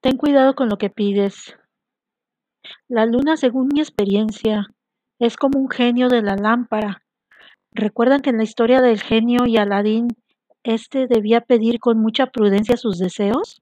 Ten 0.00 0.16
cuidado 0.16 0.54
con 0.54 0.68
lo 0.68 0.78
que 0.78 0.90
pides. 0.90 1.56
La 2.86 3.04
luna, 3.04 3.36
según 3.36 3.68
mi 3.72 3.80
experiencia, 3.80 4.68
es 5.18 5.36
como 5.36 5.58
un 5.58 5.68
genio 5.68 6.08
de 6.08 6.22
la 6.22 6.36
lámpara. 6.36 7.02
¿Recuerdan 7.72 8.20
que 8.20 8.30
en 8.30 8.36
la 8.36 8.44
historia 8.44 8.80
del 8.80 9.00
genio 9.00 9.46
y 9.46 9.56
Aladín, 9.56 10.08
éste 10.62 11.08
debía 11.08 11.40
pedir 11.40 11.80
con 11.80 11.98
mucha 11.98 12.26
prudencia 12.26 12.76
sus 12.76 12.98
deseos? 12.98 13.60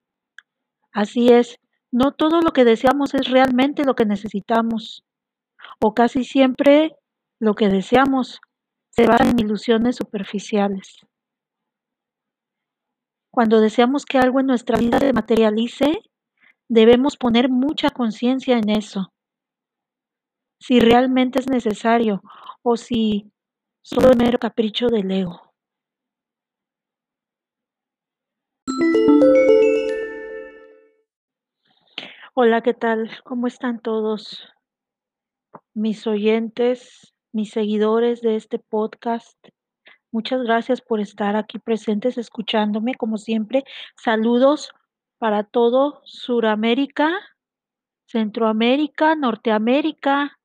Así 0.93 1.29
es, 1.29 1.59
no 1.91 2.13
todo 2.13 2.43
lo 2.43 2.53
que 2.53 2.67
deseamos 2.67 3.15
es 3.15 3.31
realmente 3.31 3.85
lo 3.85 3.95
que 3.95 4.05
necesitamos, 4.05 5.05
o 5.81 5.95
casi 5.95 6.25
siempre 6.25 6.97
lo 7.41 7.55
que 7.55 7.69
deseamos 7.69 8.41
se 8.91 9.07
basa 9.07 9.31
en 9.31 9.39
ilusiones 9.39 9.97
superficiales. 9.97 10.99
Cuando 13.31 13.61
deseamos 13.61 14.05
que 14.05 14.19
algo 14.19 14.41
en 14.41 14.47
nuestra 14.47 14.79
vida 14.79 14.99
se 14.99 15.13
materialice, 15.13 16.03
debemos 16.69 17.17
poner 17.17 17.49
mucha 17.49 17.91
conciencia 17.91 18.59
en 18.59 18.71
eso. 18.71 19.13
Si 20.59 20.81
realmente 20.81 21.39
es 21.39 21.49
necesario 21.49 22.23
o 22.63 22.77
si 22.77 23.31
solo 23.83 24.11
es 24.11 24.17
mero 24.17 24.39
capricho 24.39 24.89
del 24.89 25.11
ego. 25.11 25.43
Hola, 32.35 32.63
¿qué 32.63 32.75
tal? 32.75 33.11
¿Cómo 33.25 33.47
están 33.47 33.81
todos? 33.81 34.47
Mis 35.73 36.07
oyentes, 36.07 37.15
mis 37.33 37.51
seguidores 37.51 38.21
de 38.21 38.37
este 38.37 38.59
podcast. 38.59 39.39
Muchas 40.13 40.43
gracias 40.43 40.81
por 40.81 41.01
estar 41.01 41.37
aquí 41.37 41.59
presentes 41.59 42.19
escuchándome, 42.19 42.95
como 42.95 43.17
siempre. 43.17 43.65
Saludos 43.97 44.71
para 45.19 45.45
todo 45.45 46.01
Suramérica, 46.05 47.11
Centroamérica, 48.07 49.15
Norteamérica, 49.15 50.39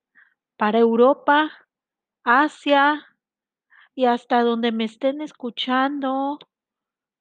para 0.58 0.80
Europa, 0.80 1.52
Asia 2.24 3.06
y 3.96 4.06
hasta 4.06 4.42
donde 4.44 4.72
me 4.72 4.86
estén 4.86 5.22
escuchando. 5.22 6.40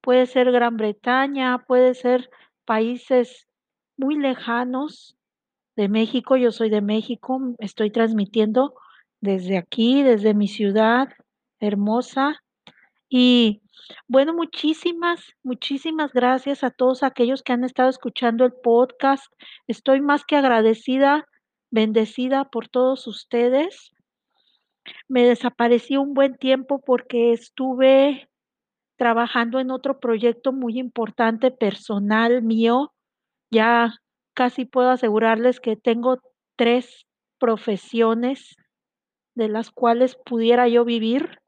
Puede 0.01 0.27
ser 0.27 0.51
Gran 0.53 0.77
Bretaña, 0.77 1.65
puede 1.67 1.95
ser 1.95 2.31
países 2.65 3.49
muy 3.97 4.17
lejanos 4.17 5.17
de 5.77 5.89
México. 5.89 6.37
Yo 6.37 6.53
soy 6.53 6.71
de 6.71 6.81
México, 6.81 7.41
estoy 7.59 7.91
transmitiendo 7.91 8.75
desde 9.21 9.59
aquí, 9.59 10.03
desde 10.03 10.35
mi 10.35 10.49
ciudad 10.49 11.09
hermosa. 11.59 12.43
Y 13.09 13.63
bueno, 14.09 14.35
muchísimas, 14.35 15.21
muchísimas 15.43 16.13
gracias 16.13 16.65
a 16.65 16.71
todos 16.71 17.03
aquellos 17.03 17.43
que 17.43 17.53
han 17.53 17.65
estado 17.65 17.89
escuchando 17.89 18.45
el 18.45 18.53
podcast. 18.53 19.33
Estoy 19.67 20.01
más 20.01 20.25
que 20.25 20.37
agradecida, 20.37 21.27
bendecida 21.71 22.45
por 22.45 22.69
todos 22.69 23.07
ustedes. 23.07 23.91
Me 25.09 25.25
desaparecí 25.25 25.97
un 25.97 26.15
buen 26.15 26.37
tiempo 26.37 26.81
porque 26.85 27.33
estuve 27.33 28.29
trabajando 28.97 29.61
en 29.61 29.71
otro 29.71 29.99
proyecto 29.99 30.53
muy 30.53 30.79
importante 30.79 31.51
personal 31.51 32.43
mío. 32.43 32.93
Ya 33.51 33.95
casi 34.35 34.65
puedo 34.65 34.91
asegurarles 34.91 35.61
que 35.61 35.77
tengo 35.77 36.19
tres 36.57 37.07
profesiones 37.39 38.57
de 39.35 39.49
las 39.49 39.71
cuales 39.71 40.17
pudiera 40.25 40.69
yo 40.69 40.85
vivir. 40.85 41.40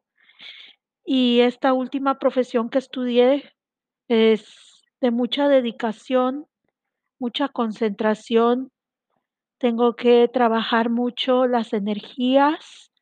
Y 1.05 1.41
esta 1.41 1.72
última 1.72 2.19
profesión 2.19 2.70
que 2.70 2.78
estudié 2.78 3.53
es 4.08 4.84
de 5.00 5.11
mucha 5.11 5.48
dedicación, 5.48 6.47
mucha 7.19 7.48
concentración. 7.48 8.70
Tengo 9.58 9.95
que 9.95 10.28
trabajar 10.33 10.91
mucho 10.91 11.47
las 11.47 11.73
energías, 11.73 12.92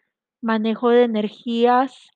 manejo 0.41 0.91
de 0.91 1.05
energías, 1.05 2.11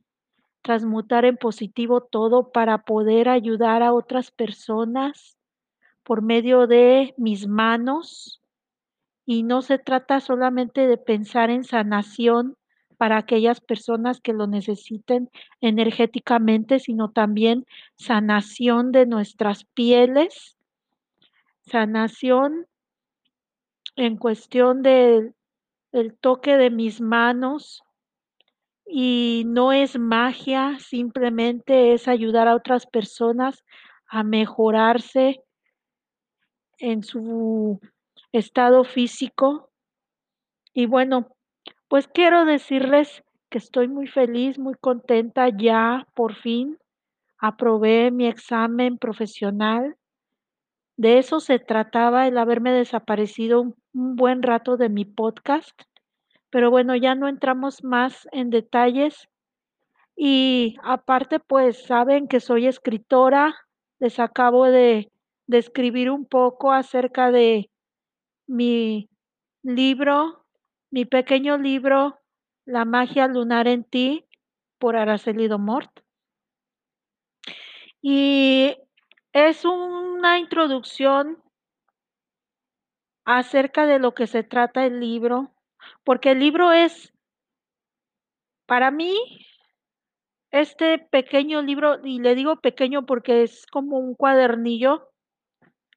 transmutar 0.63 1.27
en 1.27 1.37
positivo 1.37 2.01
todo 2.01 2.51
para 2.51 2.79
poder 2.85 3.29
ayudar 3.29 3.83
a 3.83 3.93
otras 3.93 4.31
personas 4.31 5.37
por 6.03 6.23
medio 6.23 6.67
de 6.67 7.15
mis 7.19 7.47
manos. 7.47 8.41
Y 9.27 9.43
no 9.43 9.61
se 9.63 9.79
trata 9.79 10.21
solamente 10.21 10.87
de 10.87 10.97
pensar 10.97 11.51
en 11.51 11.65
sanación 11.65 12.57
para 13.05 13.19
aquellas 13.19 13.61
personas 13.61 14.19
que 14.19 14.33
lo 14.33 14.47
necesiten 14.47 15.29
energéticamente, 15.61 16.79
sino 16.79 17.11
también 17.11 17.67
sanación 17.99 18.93
de 18.93 19.05
nuestras 19.05 19.67
pieles, 19.75 20.57
sanación 21.67 22.67
en 23.97 24.17
cuestión 24.17 24.83
del 24.83 25.35
el 25.93 26.17
toque 26.17 26.57
de 26.57 26.71
mis 26.71 27.03
manos, 27.03 27.83
y 28.87 29.43
no 29.49 29.75
es 29.75 29.99
magia, 29.99 30.79
simplemente 30.79 31.93
es 31.93 32.09
ayudar 32.09 32.49
a 32.49 32.55
otras 32.55 32.87
personas 32.87 33.67
a 34.07 34.23
mejorarse 34.23 35.45
en 36.79 37.03
su 37.03 37.79
estado 38.33 38.83
físico. 38.83 39.71
Y 40.73 40.87
bueno, 40.87 41.34
pues 41.95 42.09
quiero 42.09 42.45
decirles 42.45 43.23
que 43.51 43.59
estoy 43.59 43.87
muy 43.87 44.09
feliz, 44.09 44.59
muy 44.59 44.75
contenta, 44.75 45.49
ya 45.49 46.09
por 46.17 46.35
fin 46.35 46.77
aprobé 47.39 48.11
mi 48.11 48.27
examen 48.27 48.99
profesional. 48.99 49.97
De 50.97 51.19
eso 51.19 51.39
se 51.39 51.61
trataba 51.61 52.27
el 52.27 52.37
haberme 52.37 52.73
desaparecido 52.73 53.61
un, 53.61 53.77
buen 53.93 54.43
rato 54.43 54.77
de 54.77 54.89
mi 54.89 55.05
podcast. 55.05 55.83
Pero 56.51 56.69
bueno, 56.69 56.97
ya 56.97 57.15
no 57.15 57.29
entramos 57.29 57.85
más 57.85 58.27
en 58.33 58.51
detalles. 58.51 59.29
Y 60.17 60.75
aparte, 60.83 61.39
pues 61.39 61.85
saben 61.85 62.27
que 62.27 62.41
soy 62.41 62.67
escritora. 62.67 63.55
Les 64.01 64.19
acabo 64.19 64.65
de, 64.65 65.13
de 65.47 65.59
escribir 65.59 66.11
un 66.11 66.27
poco 66.27 66.73
acerca 66.73 67.31
de 67.31 67.71
mi 68.49 69.09
libro, 69.63 70.44
mi 70.95 71.05
pequeño 71.05 71.59
libro, 71.59 72.21
La 72.65 72.85
magia 72.85 73.27
lunar 73.27 73.67
en 73.67 73.83
ti, 73.83 74.29
por 74.79 74.95
Araceli 74.95 75.49
Domort. 75.49 75.91
Y 78.01 78.77
es 79.33 79.65
una 79.65 80.39
introducción 80.39 81.43
acerca 83.25 83.87
de 83.87 83.99
lo 83.99 84.15
que 84.15 84.29
se 84.29 84.45
trata 84.45 84.87
el 84.87 85.01
libro, 85.01 85.53
porque 86.05 86.31
el 86.31 86.39
libro 86.39 86.71
es, 86.71 87.13
para 88.65 88.93
mí, 88.93 89.17
este 90.53 91.01
pequeño 91.01 91.61
libro, 91.63 92.07
y 92.07 92.21
le 92.21 92.37
digo 92.37 92.61
pequeño 92.61 93.05
porque 93.05 93.43
es 93.43 93.67
como 93.67 93.99
un 93.99 94.15
cuadernillo, 94.15 95.11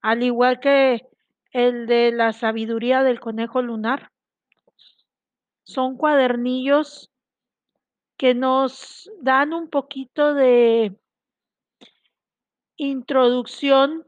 al 0.02 0.24
igual 0.24 0.60
que 0.60 1.08
el 1.52 1.86
de 1.86 2.12
la 2.12 2.34
sabiduría 2.34 3.04
del 3.04 3.20
conejo 3.20 3.62
lunar. 3.62 4.10
Son 5.68 5.98
cuadernillos 5.98 7.12
que 8.18 8.34
nos 8.34 9.12
dan 9.22 9.52
un 9.52 9.70
poquito 9.70 10.34
de 10.34 10.98
introducción 12.78 14.06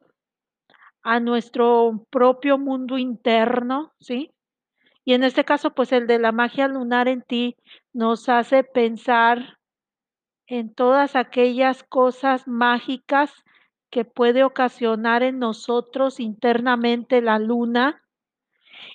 a 1.03 1.19
nuestro 1.19 2.05
propio 2.09 2.57
mundo 2.57 2.97
interno, 2.97 3.91
¿sí? 3.99 4.31
Y 5.03 5.15
en 5.15 5.25
este 5.25 5.43
caso, 5.43 5.71
pues 5.71 5.91
el 5.91 6.07
de 6.07 6.17
la 6.17 6.31
magia 6.31 6.69
lunar 6.69 7.09
en 7.09 7.23
ti 7.23 7.57
nos 7.91 8.29
hace 8.29 8.63
pensar 8.63 9.59
en 10.47 10.73
todas 10.73 11.17
aquellas 11.17 11.83
cosas 11.83 12.47
mágicas 12.47 13.33
que 13.89 14.05
puede 14.05 14.45
ocasionar 14.45 15.23
en 15.23 15.39
nosotros 15.39 16.21
internamente 16.21 17.21
la 17.21 17.37
luna. 17.37 18.01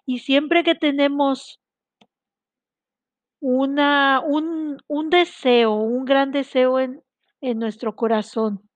Y 0.07 0.21
siempre 0.21 0.65
que 0.65 0.75
tenemos 0.75 1.61
una, 3.47 4.23
un, 4.25 4.79
un 4.89 5.11
deseo, 5.11 5.75
un 5.75 6.07
gran 6.07 6.33
deseo 6.33 6.81
en, 6.81 7.03
en 7.43 7.59
nuestro 7.59 7.95
corazón, 7.95 8.71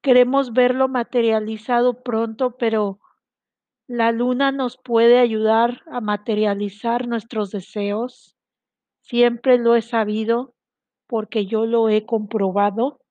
queremos 0.00 0.52
verlo 0.52 0.88
materializado 0.88 2.02
pronto, 2.02 2.56
pero 2.56 2.98
la 3.86 4.10
luna 4.10 4.50
nos 4.50 4.76
puede 4.76 5.20
ayudar 5.20 5.82
a 5.86 6.00
materializar 6.00 7.06
nuestros 7.06 7.52
deseos. 7.52 8.36
Siempre 9.02 9.56
lo 9.56 9.76
he 9.76 9.82
sabido 9.82 10.56
porque 11.06 11.46
yo 11.46 11.64
lo 11.64 11.88
he 11.88 12.04
comprobado 12.04 13.02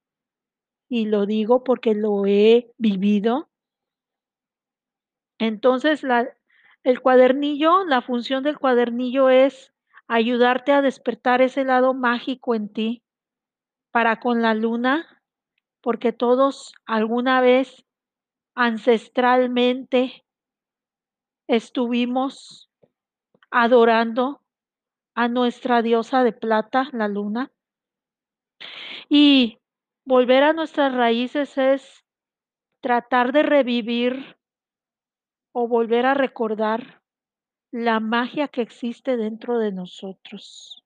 y 0.89 1.05
lo 1.05 1.25
digo 1.25 1.63
porque 1.63 1.95
lo 1.95 2.25
he 2.25 2.69
vivido. 2.77 3.49
Entonces, 5.39 6.03
la, 6.03 6.27
el 6.83 6.99
cuadernillo, 6.99 7.85
la 7.85 8.01
función 8.01 8.43
del 8.43 8.59
cuadernillo 8.59 9.29
es 9.29 9.70
ayudarte 10.13 10.73
a 10.73 10.81
despertar 10.81 11.41
ese 11.41 11.63
lado 11.63 11.93
mágico 11.93 12.53
en 12.53 12.67
ti 12.67 13.01
para 13.91 14.19
con 14.19 14.41
la 14.41 14.53
luna, 14.53 15.23
porque 15.79 16.11
todos 16.11 16.73
alguna 16.85 17.39
vez 17.39 17.85
ancestralmente 18.53 20.25
estuvimos 21.47 22.69
adorando 23.51 24.41
a 25.15 25.29
nuestra 25.29 25.81
diosa 25.81 26.25
de 26.25 26.33
plata, 26.33 26.89
la 26.91 27.07
luna. 27.07 27.49
Y 29.07 29.59
volver 30.05 30.43
a 30.43 30.51
nuestras 30.51 30.93
raíces 30.93 31.57
es 31.57 32.03
tratar 32.81 33.31
de 33.31 33.43
revivir 33.43 34.37
o 35.53 35.69
volver 35.69 36.05
a 36.05 36.13
recordar 36.15 37.00
la 37.71 37.99
magia 37.99 38.47
que 38.47 38.61
existe 38.61 39.17
dentro 39.17 39.57
de 39.57 39.71
nosotros. 39.71 40.83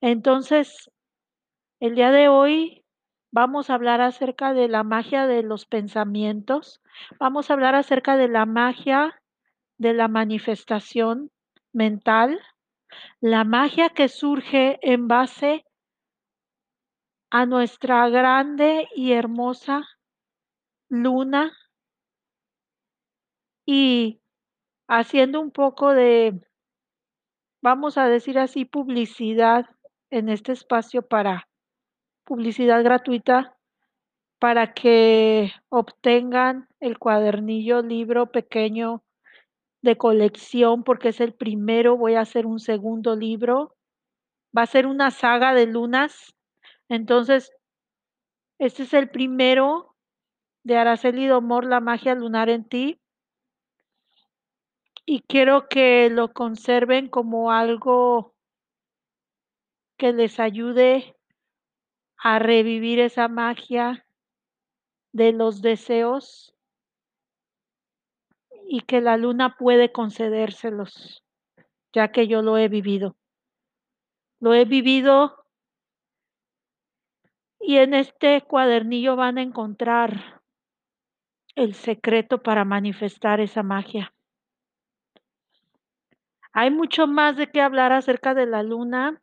Entonces, 0.00 0.90
el 1.80 1.94
día 1.94 2.10
de 2.10 2.28
hoy 2.28 2.84
vamos 3.30 3.70
a 3.70 3.74
hablar 3.74 4.00
acerca 4.00 4.54
de 4.54 4.68
la 4.68 4.82
magia 4.82 5.26
de 5.26 5.42
los 5.42 5.66
pensamientos, 5.66 6.80
vamos 7.18 7.50
a 7.50 7.54
hablar 7.54 7.74
acerca 7.74 8.16
de 8.16 8.28
la 8.28 8.46
magia 8.46 9.20
de 9.78 9.92
la 9.92 10.08
manifestación 10.08 11.30
mental, 11.72 12.40
la 13.20 13.44
magia 13.44 13.90
que 13.90 14.08
surge 14.08 14.78
en 14.82 15.06
base 15.06 15.64
a 17.30 17.44
nuestra 17.44 18.08
grande 18.08 18.88
y 18.94 19.12
hermosa 19.12 19.86
luna 20.88 21.52
y 23.66 24.20
haciendo 24.88 25.40
un 25.40 25.50
poco 25.50 25.92
de, 25.92 26.40
vamos 27.62 27.98
a 27.98 28.08
decir 28.08 28.38
así, 28.38 28.64
publicidad 28.64 29.66
en 30.10 30.28
este 30.28 30.52
espacio 30.52 31.02
para 31.02 31.48
publicidad 32.24 32.82
gratuita 32.82 33.56
para 34.38 34.74
que 34.74 35.52
obtengan 35.68 36.68
el 36.80 36.98
cuadernillo 36.98 37.82
libro 37.82 38.30
pequeño 38.30 39.02
de 39.82 39.96
colección 39.96 40.82
porque 40.84 41.08
es 41.08 41.20
el 41.20 41.32
primero, 41.32 41.96
voy 41.96 42.14
a 42.14 42.20
hacer 42.20 42.46
un 42.46 42.58
segundo 42.58 43.16
libro, 43.16 43.74
va 44.56 44.62
a 44.62 44.66
ser 44.66 44.86
una 44.86 45.10
saga 45.10 45.54
de 45.54 45.66
lunas, 45.66 46.34
entonces 46.88 47.52
este 48.58 48.84
es 48.84 48.94
el 48.94 49.10
primero 49.10 49.94
de 50.64 50.76
Araceli 50.76 51.26
Domor, 51.26 51.64
La 51.64 51.80
magia 51.80 52.14
lunar 52.14 52.48
en 52.48 52.64
ti. 52.64 53.00
Y 55.08 55.20
quiero 55.22 55.68
que 55.68 56.10
lo 56.10 56.32
conserven 56.32 57.08
como 57.08 57.52
algo 57.52 58.34
que 59.96 60.12
les 60.12 60.40
ayude 60.40 61.16
a 62.18 62.40
revivir 62.40 62.98
esa 62.98 63.28
magia 63.28 64.04
de 65.12 65.32
los 65.32 65.62
deseos 65.62 66.56
y 68.68 68.80
que 68.80 69.00
la 69.00 69.16
luna 69.16 69.56
puede 69.56 69.92
concedérselos, 69.92 71.22
ya 71.94 72.10
que 72.10 72.26
yo 72.26 72.42
lo 72.42 72.58
he 72.58 72.68
vivido. 72.68 73.16
Lo 74.40 74.54
he 74.54 74.64
vivido 74.64 75.46
y 77.60 77.76
en 77.76 77.94
este 77.94 78.42
cuadernillo 78.42 79.14
van 79.14 79.38
a 79.38 79.42
encontrar 79.42 80.42
el 81.54 81.74
secreto 81.74 82.42
para 82.42 82.64
manifestar 82.64 83.38
esa 83.38 83.62
magia. 83.62 84.12
Hay 86.58 86.70
mucho 86.70 87.06
más 87.06 87.36
de 87.36 87.50
qué 87.50 87.60
hablar 87.60 87.92
acerca 87.92 88.32
de 88.32 88.46
la 88.46 88.62
luna. 88.62 89.20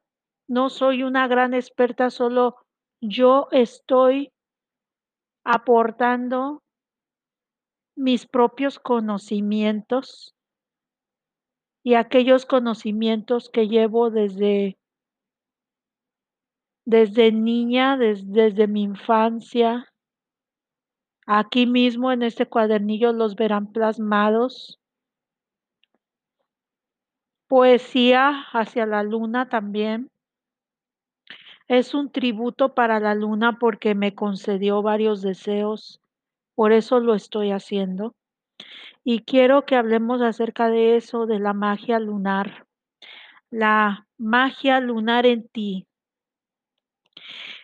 No 0.47 0.69
soy 0.69 1.01
una 1.01 1.27
gran 1.27 1.56
experta, 1.56 2.12
solo 2.12 2.57
yo 3.01 3.47
estoy 3.50 4.31
aportando 5.44 6.62
mis 7.97 8.27
propios 8.27 8.77
conocimientos 8.77 10.35
y 11.83 11.95
aquellos 11.95 12.45
conocimientos 12.45 13.50
que 13.50 13.68
llevo 13.68 14.12
desde 14.12 14.77
desde 16.86 17.31
niña, 17.31 17.97
des, 17.97 18.31
desde 18.31 18.68
mi 18.68 18.83
infancia. 18.83 19.91
Aquí 21.25 21.65
mismo 21.65 22.12
en 22.12 22.21
este 22.21 22.45
cuadernillo 22.47 23.12
los 23.12 23.36
verán 23.36 23.71
plasmados. 23.71 24.82
Poesía 27.53 28.45
hacia 28.51 28.88
la 28.88 29.03
luna 29.03 29.47
también. 29.47 30.09
Es 31.67 31.94
un 31.94 32.11
tributo 32.11 32.73
para 32.73 33.00
la 33.00 33.13
luna 33.13 33.59
porque 33.59 33.94
me 33.94 34.15
concedió 34.15 34.81
varios 34.81 35.21
deseos. 35.21 36.01
Por 36.55 36.71
eso 36.71 37.00
lo 37.00 37.13
estoy 37.13 37.51
haciendo. 37.51 38.15
Y 39.03 39.19
quiero 39.19 39.67
que 39.67 39.75
hablemos 39.75 40.23
acerca 40.23 40.69
de 40.69 40.95
eso, 40.95 41.27
de 41.27 41.38
la 41.38 41.53
magia 41.53 42.00
lunar. 42.00 42.65
La 43.51 44.07
magia 44.17 44.79
lunar 44.79 45.27
en 45.27 45.47
ti. 45.47 45.85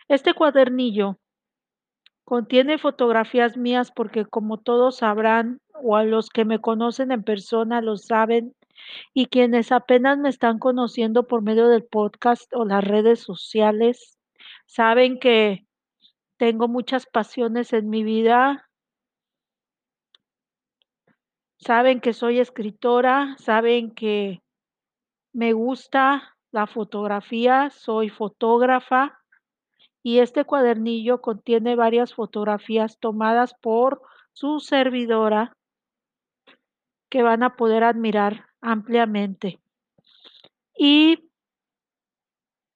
Este 0.06 0.34
cuadernillo 0.34 1.18
contiene 2.22 2.78
fotografías 2.78 3.56
mías 3.56 3.90
porque 3.90 4.24
como 4.24 4.58
todos 4.58 4.98
sabrán 4.98 5.58
o 5.82 5.96
a 5.96 6.04
los 6.04 6.30
que 6.30 6.44
me 6.44 6.60
conocen 6.60 7.10
en 7.10 7.24
persona 7.24 7.80
lo 7.80 7.96
saben 7.96 8.54
y 9.14 9.26
quienes 9.26 9.72
apenas 9.72 10.18
me 10.18 10.28
están 10.28 10.58
conociendo 10.58 11.26
por 11.26 11.42
medio 11.42 11.68
del 11.68 11.84
podcast 11.84 12.52
o 12.54 12.64
las 12.64 12.84
redes 12.84 13.20
sociales 13.20 14.18
saben 14.66 15.18
que 15.18 15.66
tengo 16.36 16.68
muchas 16.68 17.06
pasiones 17.06 17.72
en 17.72 17.90
mi 17.90 18.02
vida. 18.02 18.68
Saben 21.58 22.00
que 22.00 22.12
soy 22.12 22.38
escritora, 22.38 23.36
saben 23.38 23.90
que 23.94 24.42
me 25.32 25.52
gusta 25.52 26.36
la 26.50 26.66
fotografía, 26.66 27.70
soy 27.70 28.08
fotógrafa 28.08 29.18
y 30.02 30.20
este 30.20 30.44
cuadernillo 30.44 31.20
contiene 31.20 31.76
varias 31.76 32.14
fotografías 32.14 32.98
tomadas 32.98 33.54
por 33.54 34.02
su 34.32 34.60
servidora 34.60 35.56
que 37.10 37.22
van 37.22 37.42
a 37.42 37.56
poder 37.56 37.84
admirar 37.84 38.49
ampliamente. 38.60 39.60
Y 40.76 41.30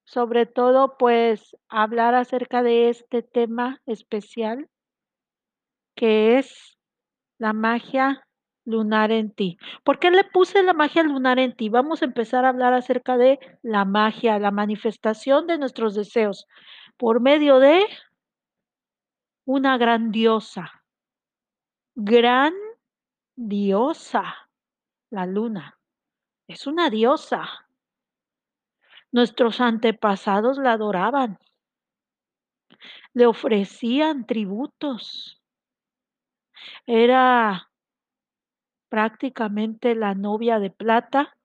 sobre 0.03 0.45
todo, 0.45 0.97
pues 0.97 1.55
hablar 1.67 2.15
acerca 2.15 2.63
de 2.63 2.89
este 2.89 3.21
tema 3.21 3.81
especial 3.85 4.69
que 5.95 6.37
es 6.37 6.77
la 7.37 7.53
magia 7.53 8.27
lunar 8.65 9.11
en 9.11 9.31
ti. 9.31 9.57
¿Por 9.83 9.99
qué 9.99 10.11
le 10.11 10.23
puse 10.23 10.63
la 10.63 10.73
magia 10.73 11.03
lunar 11.03 11.39
en 11.39 11.55
ti? 11.55 11.69
Vamos 11.69 12.01
a 12.01 12.05
empezar 12.05 12.45
a 12.45 12.49
hablar 12.49 12.73
acerca 12.73 13.17
de 13.17 13.39
la 13.61 13.85
magia, 13.85 14.39
la 14.39 14.51
manifestación 14.51 15.47
de 15.47 15.57
nuestros 15.57 15.95
deseos 15.95 16.47
por 16.97 17.21
medio 17.21 17.59
de 17.59 17.85
una 19.45 19.77
gran 19.77 20.11
diosa, 20.11 20.71
gran 21.95 22.53
diosa, 23.35 24.44
la 25.15 25.25
luna. 25.25 25.79
Es 26.47 26.67
una 26.67 26.89
diosa. 26.89 27.67
Nuestros 29.11 29.61
antepasados 29.61 30.57
la 30.57 30.73
adoraban. 30.73 31.39
Le 33.13 33.25
ofrecían 33.25 34.25
tributos. 34.25 35.41
Era 36.85 37.71
prácticamente 38.89 39.95
la 39.95 40.13
novia 40.13 40.59
de 40.59 40.69
plata 40.69 41.37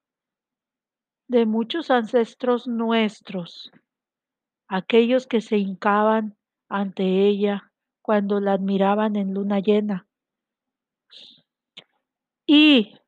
de 1.28 1.46
muchos 1.46 1.90
ancestros 1.90 2.66
nuestros 2.66 3.70
aquellos 4.70 5.26
que 5.26 5.40
se 5.40 5.58
hincaban 5.58 6.36
ante 6.68 7.26
ella 7.26 7.72
cuando 8.02 8.40
la 8.40 8.52
admiraban 8.52 9.16
en 9.16 9.34
luna 9.34 9.58
llena. 9.58 10.06
Y 12.46 13.00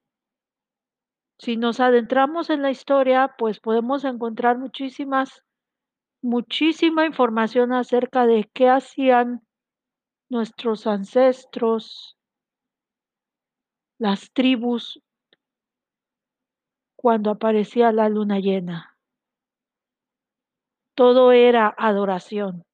si 1.43 1.57
nos 1.57 1.81
adentramos 1.81 2.51
en 2.51 2.63
la 2.63 2.71
historia, 2.71 3.35
pues 3.37 3.59
podemos 3.59 4.05
encontrar 4.05 4.59
muchísimas, 4.59 5.43
muchísima 6.23 7.05
información 7.05 7.73
acerca 7.73 8.27
de 8.27 8.49
qué 8.55 8.69
hacían 8.69 9.43
nuestros 10.31 10.87
ancestros, 10.87 12.17
las 13.99 14.33
tribus, 14.33 15.03
cuando 16.97 17.31
aparecía 17.31 17.91
la 17.93 18.09
luna 18.09 18.39
llena 18.39 18.93
todo 20.95 21.33
era 21.33 21.75
adoración. 21.77 22.65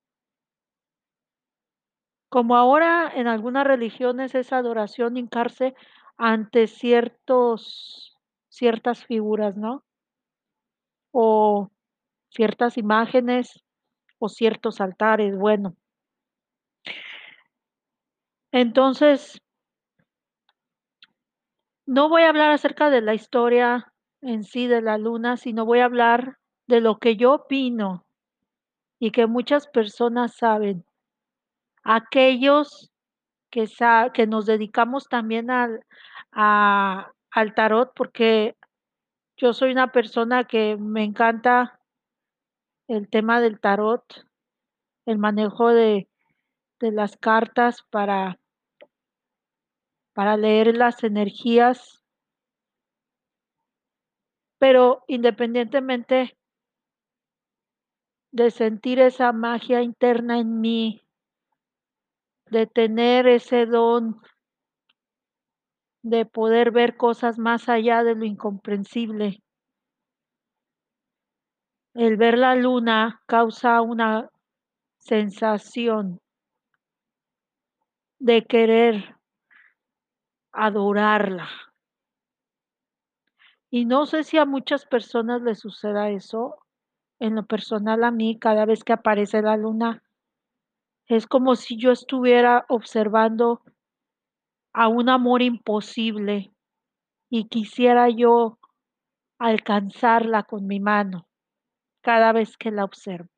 Como 2.30 2.56
ahora 2.56 3.10
en 3.14 3.26
algunas 3.26 3.66
religiones 3.66 4.34
es 4.34 4.52
adoración 4.52 5.16
hincarse 5.16 5.74
ante 6.18 6.66
ciertos, 6.66 8.07
ciertas 8.58 9.04
figuras, 9.04 9.56
¿no? 9.56 9.84
O 11.12 11.70
ciertas 12.30 12.76
imágenes 12.76 13.62
o 14.18 14.28
ciertos 14.28 14.80
altares, 14.80 15.36
bueno. 15.36 15.76
Entonces, 18.52 19.40
No 21.88 22.10
voy 22.10 22.20
a 22.20 22.28
hablar 22.28 22.50
acerca 22.50 22.90
de 22.90 23.00
la 23.00 23.14
historia 23.14 23.90
en 24.20 24.44
sí 24.44 24.66
de 24.66 24.82
la 24.82 24.98
luna, 24.98 25.38
sino 25.38 25.64
voy 25.64 25.78
a 25.80 25.86
hablar 25.86 26.36
de 26.66 26.82
lo 26.82 26.98
que 26.98 27.16
yo 27.16 27.32
opino 27.32 28.04
y 28.98 29.10
que 29.10 29.26
muchas 29.26 29.66
personas 29.68 30.36
saben. 30.36 30.84
Aquellos 31.84 32.90
que 33.50 33.66
sa 33.66 34.10
que 34.12 34.26
nos 34.26 34.44
dedicamos 34.44 35.08
también 35.08 35.50
a 35.50 37.10
al 37.30 37.54
tarot, 37.54 37.92
porque 37.94 38.56
yo 39.36 39.52
soy 39.52 39.72
una 39.72 39.92
persona 39.92 40.44
que 40.44 40.76
me 40.76 41.04
encanta 41.04 41.80
el 42.88 43.08
tema 43.08 43.40
del 43.40 43.60
tarot, 43.60 44.26
el 45.06 45.18
manejo 45.18 45.68
de 45.68 46.08
de 46.80 46.92
las 46.92 47.16
cartas 47.16 47.82
para 47.90 48.38
para 50.12 50.36
leer 50.36 50.76
las 50.76 51.04
energías. 51.04 52.02
Pero 54.58 55.04
independientemente 55.06 56.36
de 58.32 58.50
sentir 58.50 58.98
esa 58.98 59.32
magia 59.32 59.82
interna 59.82 60.38
en 60.38 60.60
mí 60.60 61.02
de 62.46 62.66
tener 62.66 63.28
ese 63.28 63.66
don 63.66 64.20
de 66.02 66.24
poder 66.26 66.70
ver 66.70 66.96
cosas 66.96 67.38
más 67.38 67.68
allá 67.68 68.04
de 68.04 68.14
lo 68.14 68.24
incomprensible. 68.24 69.42
El 71.94 72.16
ver 72.16 72.38
la 72.38 72.54
luna 72.54 73.22
causa 73.26 73.80
una 73.82 74.30
sensación 74.98 76.20
de 78.20 78.44
querer 78.46 79.16
adorarla. 80.52 81.48
Y 83.70 83.84
no 83.84 84.06
sé 84.06 84.24
si 84.24 84.38
a 84.38 84.46
muchas 84.46 84.86
personas 84.86 85.42
les 85.42 85.58
suceda 85.58 86.10
eso, 86.10 86.58
en 87.18 87.34
lo 87.34 87.44
personal 87.46 88.04
a 88.04 88.10
mí, 88.10 88.38
cada 88.38 88.64
vez 88.64 88.84
que 88.84 88.92
aparece 88.92 89.42
la 89.42 89.56
luna 89.56 90.02
es 91.08 91.26
como 91.26 91.56
si 91.56 91.78
yo 91.78 91.90
estuviera 91.90 92.66
observando 92.68 93.62
a 94.72 94.88
un 94.88 95.08
amor 95.08 95.42
imposible 95.42 96.52
y 97.30 97.48
quisiera 97.48 98.08
yo 98.08 98.58
alcanzarla 99.38 100.42
con 100.42 100.66
mi 100.66 100.80
mano 100.80 101.28
cada 102.02 102.32
vez 102.32 102.56
que 102.56 102.70
la 102.70 102.84
observo. 102.84 103.28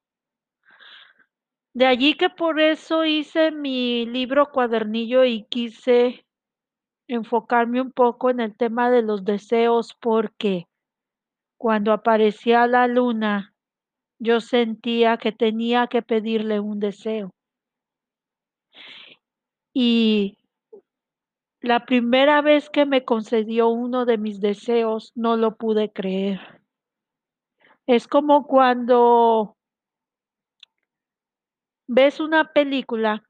De 1.72 1.86
allí 1.86 2.14
que 2.14 2.30
por 2.30 2.60
eso 2.60 3.04
hice 3.04 3.52
mi 3.52 4.04
libro 4.06 4.50
cuadernillo 4.50 5.24
y 5.24 5.44
quise 5.44 6.26
enfocarme 7.06 7.80
un 7.80 7.92
poco 7.92 8.30
en 8.30 8.40
el 8.40 8.56
tema 8.56 8.90
de 8.90 9.02
los 9.02 9.24
deseos, 9.24 9.96
porque 10.00 10.66
cuando 11.56 11.92
aparecía 11.92 12.66
la 12.66 12.86
luna, 12.86 13.54
yo 14.18 14.40
sentía 14.40 15.16
que 15.16 15.32
tenía 15.32 15.86
que 15.86 16.02
pedirle 16.02 16.60
un 16.60 16.80
deseo. 16.80 17.30
Y 19.72 20.38
la 21.60 21.84
primera 21.84 22.40
vez 22.40 22.70
que 22.70 22.86
me 22.86 23.04
concedió 23.04 23.68
uno 23.68 24.06
de 24.06 24.16
mis 24.16 24.40
deseos, 24.40 25.12
no 25.14 25.36
lo 25.36 25.56
pude 25.56 25.92
creer. 25.92 26.40
Es 27.86 28.08
como 28.08 28.46
cuando 28.46 29.56
ves 31.86 32.20
una 32.20 32.52
película 32.52 33.24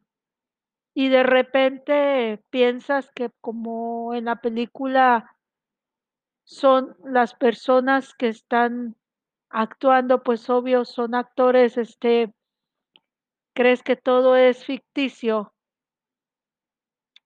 y 0.95 1.09
de 1.09 1.23
repente 1.23 2.43
piensas 2.51 3.11
que 3.15 3.31
como 3.41 4.15
en 4.15 4.27
la 4.27 4.37
película 4.37 5.37
son 6.45 6.97
las 7.05 7.35
personas 7.35 8.15
que 8.15 8.29
están 8.29 8.97
actuando, 9.49 10.23
pues 10.23 10.49
obvio 10.51 10.85
son 10.85 11.15
actores, 11.15 11.79
este 11.79 12.33
crees 13.55 13.83
que 13.83 13.97
todo 13.97 14.37
es 14.37 14.65
ficticio 14.65 15.53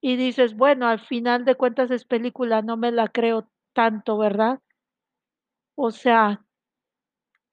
y 0.06 0.16
dices: 0.16 0.54
"Bueno, 0.54 0.86
al 0.86 1.00
final 1.00 1.46
de 1.46 1.54
cuentas 1.54 1.90
es 1.90 2.04
película, 2.04 2.60
no 2.60 2.76
me 2.76 2.92
la 2.92 3.08
creo 3.08 3.48
tanto", 3.72 4.18
¿verdad? 4.18 4.60
O 5.78 5.90
sea 5.90 6.44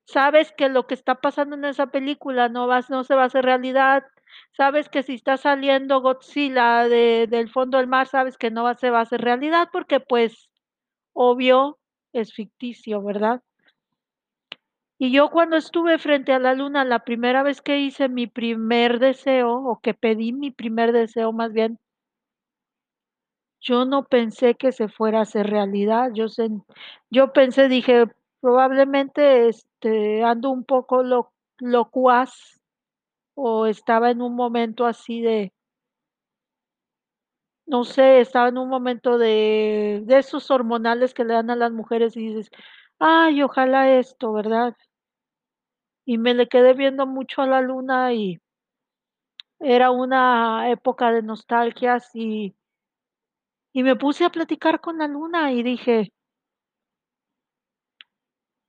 sabes 0.07 0.51
que 0.51 0.69
lo 0.69 0.87
que 0.87 0.93
está 0.95 1.15
pasando 1.15 1.55
en 1.55 1.65
esa 1.65 1.87
película 1.87 2.49
no 2.49 2.67
vas 2.67 2.89
no 2.89 3.03
se 3.03 3.15
va 3.15 3.23
a 3.23 3.25
hacer 3.25 3.45
realidad, 3.45 4.03
sabes 4.51 4.89
que 4.89 5.03
si 5.03 5.13
está 5.15 5.37
saliendo 5.37 6.01
Godzilla 6.01 6.87
de 6.87 7.27
del 7.29 7.49
fondo 7.49 7.77
del 7.77 7.87
mar, 7.87 8.07
sabes 8.07 8.37
que 8.37 8.51
no 8.51 8.73
se 8.75 8.89
va 8.89 8.99
a 8.99 9.01
hacer 9.03 9.21
realidad 9.21 9.69
porque, 9.71 9.99
pues, 9.99 10.49
obvio, 11.13 11.79
es 12.13 12.33
ficticio, 12.33 13.01
¿verdad? 13.03 13.41
Y 14.99 15.11
yo 15.11 15.29
cuando 15.31 15.57
estuve 15.57 15.97
frente 15.97 16.31
a 16.31 16.39
la 16.39 16.53
luna, 16.53 16.85
la 16.85 16.99
primera 16.99 17.43
vez 17.43 17.61
que 17.61 17.79
hice 17.79 18.07
mi 18.07 18.27
primer 18.27 18.99
deseo, 18.99 19.53
o 19.55 19.79
que 19.81 19.93
pedí 19.93 20.31
mi 20.31 20.51
primer 20.51 20.91
deseo 20.93 21.33
más 21.33 21.51
bien 21.53 21.79
yo 23.61 23.85
no 23.85 24.05
pensé 24.05 24.55
que 24.55 24.71
se 24.71 24.87
fuera 24.89 25.19
a 25.19 25.21
hacer 25.23 25.47
realidad, 25.47 26.11
yo 26.15 26.29
sen 26.29 26.63
yo 27.11 27.33
pensé, 27.33 27.67
dije: 27.69 28.05
"Probablemente, 28.41 29.49
este, 29.49 30.23
ando 30.23 30.49
un 30.51 30.63
poco 30.65 31.03
lo 31.03 31.31
locuaz", 31.59 32.59
o 33.35 33.67
estaba 33.67 34.11
en 34.11 34.21
un 34.23 34.35
momento 34.35 34.85
así 34.87 35.21
de 35.21 35.51
no 37.67 37.83
sé, 37.83 38.19
estaba 38.21 38.49
en 38.49 38.57
un 38.57 38.69
momento 38.69 39.17
de 39.17 40.01
de 40.05 40.17
esos 40.19 40.49
hormonales 40.51 41.13
que 41.13 41.23
le 41.23 41.33
dan 41.35 41.49
a 41.49 41.55
las 41.55 41.71
mujeres 41.71 42.15
y 42.17 42.27
dices: 42.27 42.49
"Ay, 42.99 43.41
ojalá 43.43 43.97
esto", 43.97 44.33
¿verdad? 44.33 44.75
Y 46.07 46.17
me 46.17 46.33
le 46.33 46.47
quedé 46.47 46.73
viendo 46.73 47.05
mucho 47.05 47.41
a 47.43 47.47
la 47.47 47.61
luna 47.61 48.11
y 48.13 48.39
era 49.59 49.91
una 49.91 50.69
época 50.71 51.11
de 51.11 51.21
nostalgias 51.21 52.09
y 52.15 52.55
y 53.73 53.83
me 53.83 53.95
puse 53.95 54.25
a 54.25 54.29
platicar 54.29 54.81
con 54.81 54.97
la 54.97 55.07
luna 55.07 55.51
y 55.51 55.63
dije 55.63 56.11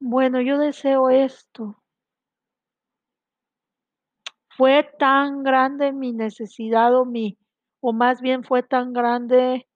bueno, 0.04 0.40
yo 0.40 0.58
deseo 0.58 1.10
esto. 1.10 1.76
Fue 4.56 4.82
tan 4.98 5.44
grande 5.44 5.92
mi 5.92 6.12
necesidad 6.12 6.94
o 6.96 7.04
mi 7.04 7.38
o 7.80 7.92
más 7.92 8.20
bien 8.20 8.44
fue 8.44 8.62
tan 8.62 8.92
grande 8.92 9.66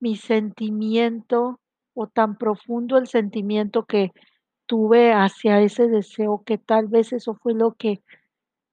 mi 0.00 0.16
sentimiento, 0.16 1.60
o 1.94 2.06
tan 2.08 2.36
profundo 2.36 2.98
el 2.98 3.06
sentimiento 3.06 3.84
que 3.86 4.10
tuve 4.66 5.12
hacia 5.12 5.60
ese 5.60 5.88
deseo, 5.88 6.42
que 6.44 6.58
tal 6.58 6.88
vez 6.88 7.12
eso 7.12 7.34
fue 7.34 7.54
lo 7.54 7.72
que 7.72 8.02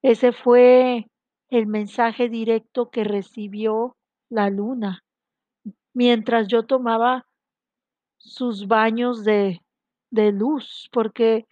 ese 0.02 0.32
fue 0.32 1.06
el 1.48 1.66
mensaje 1.66 2.28
directo 2.28 2.90
que 2.90 3.04
recibió 3.04 3.96
la 4.28 4.50
luna, 4.50 5.04
mientras 5.94 6.48
yo 6.48 6.64
tomaba 6.64 7.26
sus 8.18 8.66
baños 8.68 9.24
de 9.24 9.60
de 10.10 10.32
luz, 10.32 10.88
porque, 10.92 11.46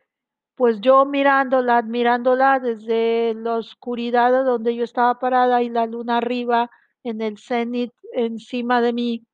pues, 0.57 0.81
yo 0.81 1.05
mirándola, 1.07 1.79
admirándola 1.79 2.61
desde 2.61 3.35
la 3.35 3.57
oscuridad 3.57 4.33
de 4.33 4.45
donde 4.45 4.77
yo 4.77 4.85
estaba 4.85 5.19
parada 5.19 5.63
y 5.63 5.71
la 5.71 5.87
luna 5.87 6.19
arriba 6.19 6.71
en 7.05 7.23
el 7.23 7.39
cenit 7.39 7.93
encima 8.15 8.81
de 8.83 8.93
mí 8.95 9.27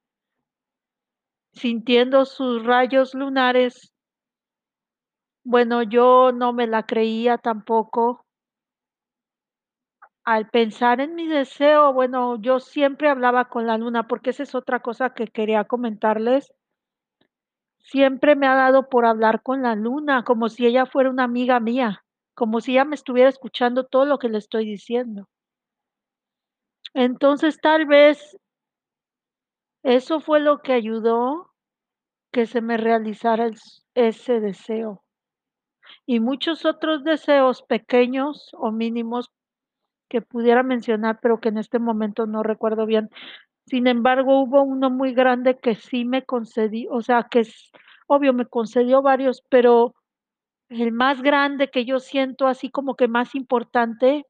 sintiendo 1.55 2.25
sus 2.25 2.65
rayos 2.65 3.15
lunares 3.15 3.93
bueno, 5.49 5.85
yo 5.85 6.33
no 6.33 6.53
me 6.53 6.67
la 6.67 6.83
creía 6.87 7.39
tampoco. 7.39 8.26
Al 10.27 10.51
pensar 10.51 11.01
en 11.01 11.15
mi 11.15 11.29
deseo, 11.29 11.93
bueno, 11.93 12.35
yo 12.41 12.59
siempre 12.59 13.09
hablaba 13.09 13.45
con 13.45 13.69
la 13.69 13.79
luna, 13.79 14.09
porque 14.09 14.31
esa 14.31 14.43
es 14.43 14.57
otra 14.57 14.81
cosa 14.81 15.15
que 15.15 15.29
quería 15.29 15.63
comentarles. 15.65 16.53
Siempre 17.79 18.37
me 18.37 18.47
ha 18.47 18.55
dado 18.55 18.89
por 18.89 19.07
hablar 19.07 19.43
con 19.43 19.63
la 19.63 19.75
luna, 19.77 20.25
como 20.25 20.49
si 20.49 20.67
ella 20.67 20.85
fuera 20.85 21.09
una 21.09 21.25
amiga 21.25 21.61
mía, 21.61 22.05
como 22.35 22.61
si 22.61 22.73
ella 22.73 22.85
me 22.85 22.97
estuviera 22.97 23.29
escuchando 23.31 23.85
todo 23.87 24.05
lo 24.05 24.19
que 24.19 24.29
le 24.29 24.39
estoy 24.39 24.67
diciendo. 24.67 25.27
Entonces, 26.95 27.61
tal 27.61 27.87
vez 27.87 28.37
eso 29.85 30.21
fue 30.21 30.41
lo 30.41 30.59
que 30.63 30.73
ayudó 30.73 31.53
que 32.33 32.47
se 32.47 32.61
me 32.61 32.77
realizara 32.77 33.51
ese 33.95 34.41
deseo. 34.41 35.03
Y 36.07 36.21
muchos 36.21 36.65
otros 36.65 37.03
deseos 37.05 37.63
pequeños 37.63 38.51
o 38.55 38.71
mínimos 38.71 39.31
que 40.09 40.23
pudiera 40.23 40.63
mencionar, 40.63 41.19
pero 41.21 41.41
que 41.41 41.49
en 41.51 41.59
este 41.59 41.79
momento 41.79 42.27
no 42.27 42.43
recuerdo 42.43 42.87
bien. 42.87 43.11
Sin 43.67 43.87
embargo, 43.87 44.41
hubo 44.43 44.63
uno 44.63 44.91
muy 44.91 45.13
grande 45.15 45.59
que 45.59 45.75
sí 45.75 46.05
me 46.05 46.25
concedí 46.25 46.87
o 46.91 47.03
sea, 47.03 47.29
que 47.31 47.41
es 47.41 47.71
obvio, 48.07 48.33
me 48.33 48.47
concedió 48.47 49.03
varios, 49.03 49.43
pero 49.51 49.95
el 50.69 50.93
más 50.93 51.23
grande 51.23 51.71
que 51.71 51.85
yo 51.85 52.01
siento 52.01 52.47
así 52.47 52.71
como 52.71 52.97
que 52.97 53.09
más 53.09 53.35
importante 53.35 54.27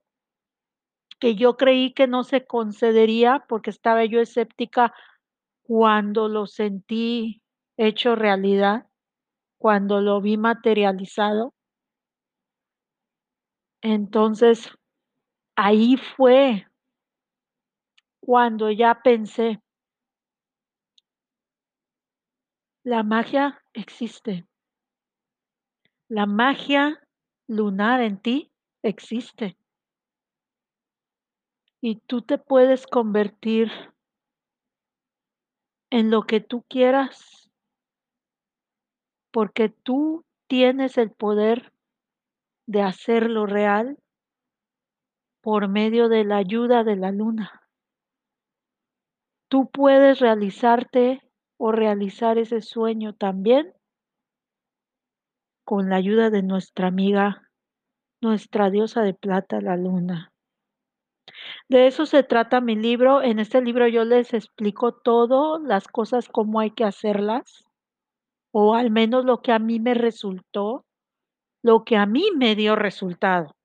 que 1.18 1.34
yo 1.34 1.56
creí 1.56 1.92
que 1.94 2.06
no 2.06 2.24
se 2.24 2.44
concedería, 2.44 3.44
porque 3.48 3.70
estaba 3.70 4.04
yo 4.04 4.20
escéptica 4.20 4.92
cuando 5.62 6.28
lo 6.28 6.46
sentí 6.46 7.42
hecho 7.76 8.14
realidad, 8.16 8.86
cuando 9.58 10.00
lo 10.00 10.20
vi 10.20 10.36
materializado. 10.36 11.54
Entonces, 13.82 14.70
ahí 15.56 15.96
fue 15.96 16.66
cuando 18.20 18.70
ya 18.70 19.00
pensé 19.02 19.60
la 22.86 23.02
magia 23.02 23.60
existe. 23.72 24.46
La 26.08 26.26
magia 26.26 27.02
lunar 27.48 28.00
en 28.00 28.20
ti 28.20 28.52
existe. 28.82 29.56
Y 31.80 31.96
tú 32.06 32.22
te 32.22 32.38
puedes 32.38 32.86
convertir 32.86 33.72
en 35.90 36.10
lo 36.12 36.22
que 36.22 36.40
tú 36.40 36.62
quieras, 36.68 37.50
porque 39.32 39.68
tú 39.68 40.24
tienes 40.46 40.96
el 40.96 41.10
poder 41.10 41.72
de 42.66 42.82
hacerlo 42.82 43.46
real 43.46 43.98
por 45.46 45.68
medio 45.68 46.08
de 46.08 46.24
la 46.24 46.38
ayuda 46.38 46.82
de 46.82 46.96
la 46.96 47.12
luna. 47.12 47.62
Tú 49.48 49.70
puedes 49.70 50.18
realizarte 50.18 51.20
o 51.56 51.70
realizar 51.70 52.36
ese 52.36 52.60
sueño 52.60 53.14
también 53.14 53.72
con 55.64 55.88
la 55.88 55.94
ayuda 55.94 56.30
de 56.30 56.42
nuestra 56.42 56.88
amiga, 56.88 57.48
nuestra 58.20 58.70
diosa 58.70 59.02
de 59.02 59.14
plata, 59.14 59.60
la 59.60 59.76
luna. 59.76 60.32
De 61.68 61.86
eso 61.86 62.06
se 62.06 62.24
trata 62.24 62.60
mi 62.60 62.74
libro. 62.74 63.22
En 63.22 63.38
este 63.38 63.62
libro 63.62 63.86
yo 63.86 64.04
les 64.04 64.34
explico 64.34 64.94
todo, 64.94 65.60
las 65.60 65.86
cosas, 65.86 66.28
cómo 66.28 66.58
hay 66.58 66.72
que 66.72 66.82
hacerlas, 66.82 67.62
o 68.50 68.74
al 68.74 68.90
menos 68.90 69.24
lo 69.24 69.42
que 69.42 69.52
a 69.52 69.60
mí 69.60 69.78
me 69.78 69.94
resultó, 69.94 70.84
lo 71.62 71.84
que 71.84 71.96
a 71.96 72.04
mí 72.04 72.30
me 72.36 72.56
dio 72.56 72.74
resultado. 72.74 73.55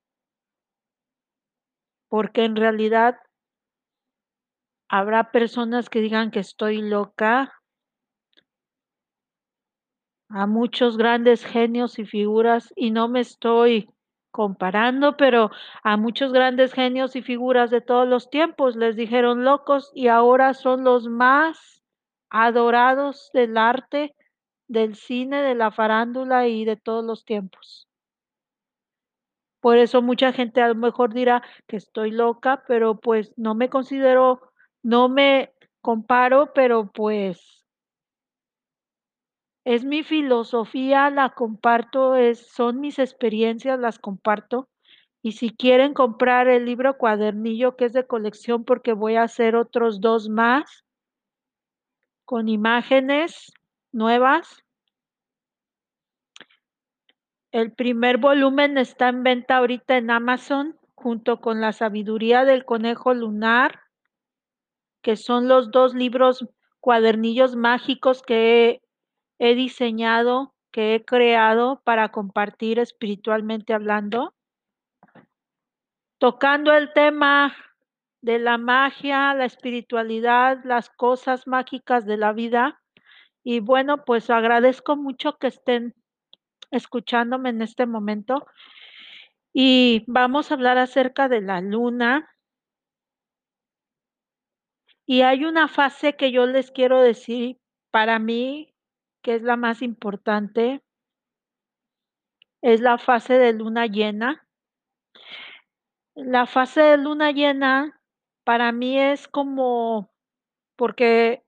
Porque 2.12 2.44
en 2.44 2.58
realidad 2.58 3.22
habrá 4.89 5.32
personas 5.32 5.89
que 5.89 6.01
digan 6.01 6.30
que 6.30 6.41
estoy 6.41 6.82
loca. 6.82 7.53
A 10.27 10.46
muchos 10.46 10.98
grandes 10.98 11.46
genios 11.46 12.00
y 12.00 12.06
figuras, 12.06 12.74
y 12.75 12.91
no 12.91 13.08
me 13.08 13.22
estoy 13.22 13.89
comparando, 14.30 15.15
pero 15.15 15.51
a 15.84 15.96
muchos 15.96 16.34
grandes 16.34 16.74
genios 16.74 17.15
y 17.15 17.22
figuras 17.22 17.72
de 17.72 17.80
todos 17.80 18.06
los 18.06 18.30
tiempos 18.30 18.75
les 18.75 18.98
dijeron 18.98 19.46
locos 19.46 19.89
y 19.96 20.10
ahora 20.10 20.53
son 20.53 20.84
los 20.84 21.08
más 21.08 21.82
adorados 22.30 23.30
del 23.34 23.58
arte, 23.58 24.13
del 24.68 24.96
cine, 24.96 25.41
de 25.44 25.56
la 25.56 25.72
farándula 25.72 26.46
y 26.50 26.65
de 26.65 26.75
todos 26.75 27.06
los 27.06 27.24
tiempos. 27.24 27.88
Por 29.62 29.77
eso 29.77 30.01
mucha 30.01 30.34
gente 30.34 30.62
a 30.62 30.68
lo 30.68 30.75
mejor 30.75 31.13
dirá 31.13 31.44
que 31.68 31.77
estoy 31.77 32.12
loca, 32.12 32.63
pero 32.68 33.00
pues 33.00 33.32
no 33.38 33.56
me 33.56 33.70
considero, 33.70 34.41
no 34.84 35.08
me 35.08 35.53
comparo, 35.82 36.51
pero 36.53 36.91
pues 36.91 37.62
es 39.63 39.86
mi 39.86 40.03
filosofía, 40.03 41.10
la 41.12 41.30
comparto, 41.30 42.15
es, 42.15 42.48
son 42.48 42.80
mis 42.80 42.98
experiencias, 43.00 43.80
las 43.80 44.00
comparto. 44.00 44.68
Y 45.24 45.34
si 45.34 45.51
quieren 45.51 45.94
comprar 45.94 46.48
el 46.48 46.65
libro 46.65 46.98
cuadernillo 46.98 47.75
que 47.75 47.86
es 47.86 47.94
de 47.94 48.08
colección 48.08 48.65
porque 48.65 48.94
voy 48.94 49.15
a 49.15 49.24
hacer 49.24 49.56
otros 49.56 50.01
dos 50.01 50.30
más 50.30 50.84
con 52.25 52.50
imágenes 52.50 53.53
nuevas. 53.91 54.63
El 57.51 57.74
primer 57.74 58.18
volumen 58.18 58.77
está 58.77 59.09
en 59.09 59.24
venta 59.24 59.57
ahorita 59.57 59.98
en 59.98 60.09
Amazon 60.09 60.79
junto 60.96 61.42
con 61.42 61.59
La 61.59 61.74
sabiduría 61.74 62.46
del 62.46 62.64
conejo 62.64 63.14
lunar, 63.14 63.81
que 65.01 65.18
son 65.18 65.50
los 65.50 65.70
dos 65.70 65.94
libros 65.94 66.48
cuadernillos 66.79 67.57
mágicos 67.57 68.22
que 68.22 68.81
he 69.37 69.55
diseñado, 69.55 70.53
que 70.72 70.96
he 70.96 71.03
creado 71.03 71.81
para 71.83 72.09
compartir 72.09 72.79
espiritualmente 72.79 73.74
hablando, 73.74 74.33
tocando 76.20 76.74
el 76.74 76.94
tema 76.94 77.53
de 78.22 78.40
la 78.40 78.57
magia, 78.57 79.33
la 79.33 79.46
espiritualidad, 79.46 80.59
las 80.64 80.90
cosas 80.90 81.48
mágicas 81.48 82.05
de 82.05 82.16
la 82.16 82.31
vida. 82.31 82.79
Y 83.44 83.59
bueno, 83.59 84.05
pues 84.05 84.29
agradezco 84.29 84.96
mucho 84.96 85.37
que 85.37 85.48
estén 85.48 85.96
escuchándome 86.72 87.50
en 87.50 87.62
este 87.62 87.86
momento. 87.86 88.46
Y 89.53 90.03
vamos 90.07 90.51
a 90.51 90.55
hablar 90.55 90.77
acerca 90.77 91.27
de 91.27 91.42
la 91.42 91.62
luna. 91.62 92.29
Y 95.05 95.22
hay 95.22 95.46
una 95.46 95.68
fase 95.68 96.16
que 96.16 96.31
yo 96.31 96.46
les 96.46 96.72
quiero 96.72 97.01
decir 97.01 97.60
para 97.92 98.18
mí 98.18 98.74
que 99.22 99.36
es 99.36 99.44
la 99.44 99.55
más 99.55 99.81
importante, 99.81 100.81
es 102.62 102.81
la 102.81 102.98
fase 102.98 103.34
de 103.36 103.53
luna 103.53 103.86
llena. 103.86 104.48
La 106.16 106.46
fase 106.46 106.81
de 106.81 106.98
luna 106.98 107.31
llena 107.31 108.01
para 108.44 108.72
mí 108.72 109.00
es 109.00 109.27
como 109.27 110.12
porque 110.75 111.44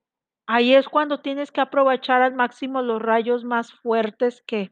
ahí 0.46 0.76
es 0.76 0.88
cuando 0.88 1.22
tienes 1.22 1.52
que 1.52 1.62
aprovechar 1.62 2.22
al 2.22 2.36
máximo 2.36 2.82
los 2.82 3.02
rayos 3.02 3.44
más 3.44 3.74
fuertes 3.74 4.44
que 4.46 4.72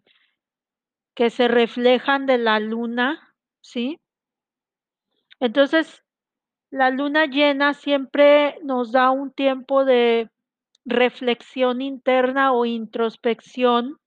que 1.15 1.29
se 1.29 1.47
reflejan 1.47 2.25
de 2.25 2.37
la 2.37 2.59
luna, 2.59 3.35
¿sí? 3.61 3.99
Entonces, 5.39 6.03
la 6.69 6.89
luna 6.89 7.25
llena 7.25 7.73
siempre 7.73 8.57
nos 8.63 8.91
da 8.91 9.11
un 9.11 9.31
tiempo 9.31 9.83
de 9.83 10.29
reflexión 10.85 11.81
interna 11.81 12.53
o 12.53 12.65
introspección. 12.65 13.97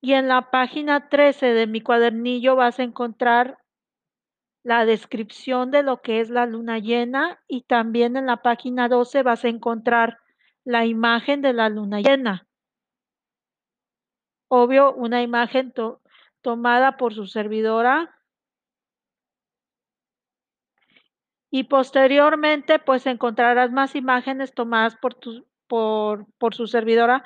Y 0.00 0.12
en 0.14 0.28
la 0.28 0.50
página 0.50 1.08
13 1.08 1.46
de 1.54 1.66
mi 1.66 1.80
cuadernillo 1.80 2.56
vas 2.56 2.78
a 2.78 2.82
encontrar 2.82 3.58
la 4.62 4.86
descripción 4.86 5.70
de 5.70 5.82
lo 5.82 6.00
que 6.00 6.20
es 6.20 6.30
la 6.30 6.46
luna 6.46 6.78
llena 6.78 7.38
y 7.46 7.62
también 7.64 8.16
en 8.16 8.26
la 8.26 8.38
página 8.38 8.88
12 8.88 9.22
vas 9.22 9.44
a 9.44 9.48
encontrar 9.48 10.18
la 10.64 10.86
imagen 10.86 11.42
de 11.42 11.52
la 11.52 11.68
luna 11.68 12.00
llena. 12.00 12.46
Obvio, 14.56 14.94
una 14.94 15.20
imagen 15.20 15.72
to 15.72 16.00
tomada 16.40 16.96
por 16.96 17.12
su 17.12 17.26
servidora. 17.26 18.14
Y 21.50 21.64
posteriormente, 21.64 22.78
pues 22.78 23.06
encontrarás 23.06 23.72
más 23.72 23.96
imágenes 23.96 24.54
tomadas 24.54 24.94
por 24.96 25.14
tu 25.14 25.44
por 25.66 26.26
por 26.38 26.54
su 26.54 26.68
servidora, 26.68 27.24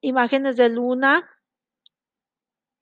imágenes 0.00 0.56
de 0.56 0.68
luna. 0.68 1.28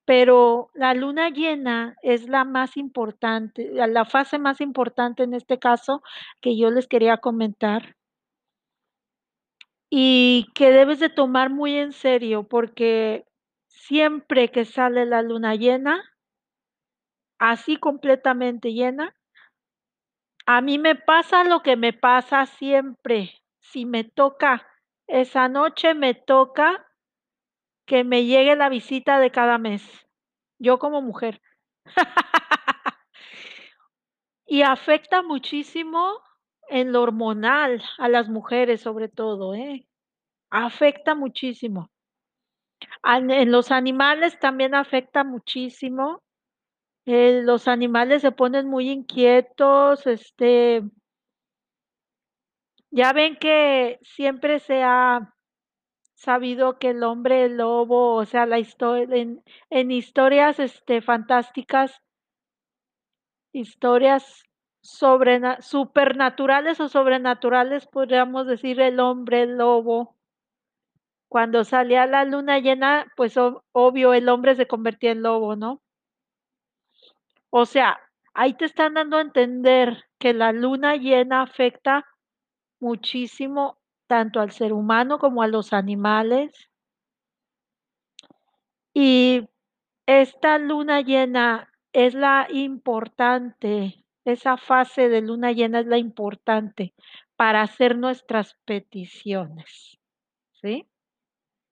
Pero 0.04 0.70
la 0.74 0.92
luna 0.92 1.30
llena 1.30 1.96
es 2.02 2.28
la 2.28 2.44
más 2.44 2.76
importante, 2.76 3.70
la 3.72 4.04
fase 4.04 4.38
más 4.38 4.60
importante 4.60 5.22
en 5.22 5.32
este 5.32 5.58
caso 5.58 6.02
que 6.42 6.56
yo 6.58 6.70
les 6.70 6.86
quería 6.86 7.16
comentar. 7.18 7.96
Y 9.90 10.48
que 10.54 10.70
debes 10.70 11.00
de 11.00 11.08
tomar 11.08 11.50
muy 11.50 11.76
en 11.76 11.92
serio, 11.92 12.42
porque 12.44 13.27
siempre 13.86 14.50
que 14.50 14.64
sale 14.64 15.06
la 15.06 15.22
luna 15.22 15.54
llena 15.54 16.02
así 17.38 17.76
completamente 17.76 18.72
llena 18.72 19.14
a 20.50 20.62
mí 20.62 20.78
me 20.78 20.94
pasa 20.94 21.44
lo 21.44 21.62
que 21.62 21.76
me 21.76 21.92
pasa 21.92 22.46
siempre, 22.46 23.34
si 23.60 23.84
me 23.84 24.02
toca 24.02 24.66
esa 25.06 25.46
noche, 25.46 25.92
me 25.92 26.14
toca 26.14 26.86
que 27.86 28.02
me 28.02 28.24
llegue 28.24 28.56
la 28.56 28.70
visita 28.70 29.18
de 29.18 29.30
cada 29.30 29.58
mes, 29.58 29.82
yo 30.58 30.78
como 30.78 31.02
mujer. 31.02 31.42
Y 34.50 34.62
afecta 34.62 35.20
muchísimo 35.20 36.22
en 36.70 36.90
lo 36.90 37.02
hormonal 37.02 37.82
a 37.98 38.08
las 38.08 38.30
mujeres, 38.30 38.80
sobre 38.80 39.10
todo, 39.10 39.54
¿eh? 39.54 39.86
Afecta 40.48 41.14
muchísimo. 41.14 41.90
En 43.04 43.52
los 43.52 43.70
animales 43.70 44.38
también 44.38 44.74
afecta 44.74 45.24
muchísimo. 45.24 46.22
Eh, 47.06 47.40
los 47.42 47.68
animales 47.68 48.22
se 48.22 48.32
ponen 48.32 48.68
muy 48.68 48.90
inquietos, 48.90 50.06
este 50.06 50.82
ya 52.90 53.12
ven 53.12 53.36
que 53.36 53.98
siempre 54.02 54.60
se 54.60 54.82
ha 54.82 55.34
sabido 56.14 56.78
que 56.78 56.90
el 56.90 57.02
hombre 57.04 57.48
lobo, 57.48 58.14
o 58.14 58.24
sea, 58.26 58.46
la 58.46 58.58
histo 58.58 58.96
en 58.96 59.42
en 59.70 59.90
historias, 59.90 60.58
este, 60.58 61.00
fantásticas 61.02 62.02
historias 63.52 64.44
sobrena 64.82 65.60
supernaturales 65.60 66.80
o 66.80 66.88
sobrenaturales, 66.88 67.86
podríamos 67.86 68.46
decir 68.46 68.80
el 68.80 69.00
hombre 69.00 69.46
lobo. 69.46 70.17
Cuando 71.28 71.64
salía 71.64 72.06
la 72.06 72.24
luna 72.24 72.58
llena, 72.58 73.12
pues 73.16 73.36
ob 73.36 73.62
obvio, 73.72 74.14
el 74.14 74.28
hombre 74.28 74.54
se 74.54 74.66
convertía 74.66 75.12
en 75.12 75.22
lobo, 75.22 75.56
¿no? 75.56 75.82
O 77.50 77.66
sea, 77.66 77.98
ahí 78.34 78.54
te 78.54 78.64
están 78.64 78.94
dando 78.94 79.16
a 79.18 79.22
entender 79.22 80.04
que 80.18 80.32
la 80.32 80.52
luna 80.52 80.96
llena 80.96 81.42
afecta 81.42 82.06
muchísimo 82.80 83.78
tanto 84.06 84.40
al 84.40 84.52
ser 84.52 84.72
humano 84.72 85.18
como 85.18 85.42
a 85.42 85.48
los 85.48 85.72
animales. 85.72 86.70
Y 88.94 89.48
esta 90.06 90.58
luna 90.58 91.02
llena 91.02 91.72
es 91.92 92.14
la 92.14 92.46
importante, 92.50 94.04
esa 94.24 94.56
fase 94.56 95.08
de 95.08 95.20
luna 95.20 95.52
llena 95.52 95.80
es 95.80 95.86
la 95.86 95.98
importante 95.98 96.94
para 97.36 97.62
hacer 97.62 97.96
nuestras 97.96 98.56
peticiones, 98.64 99.98
¿sí? 100.60 100.86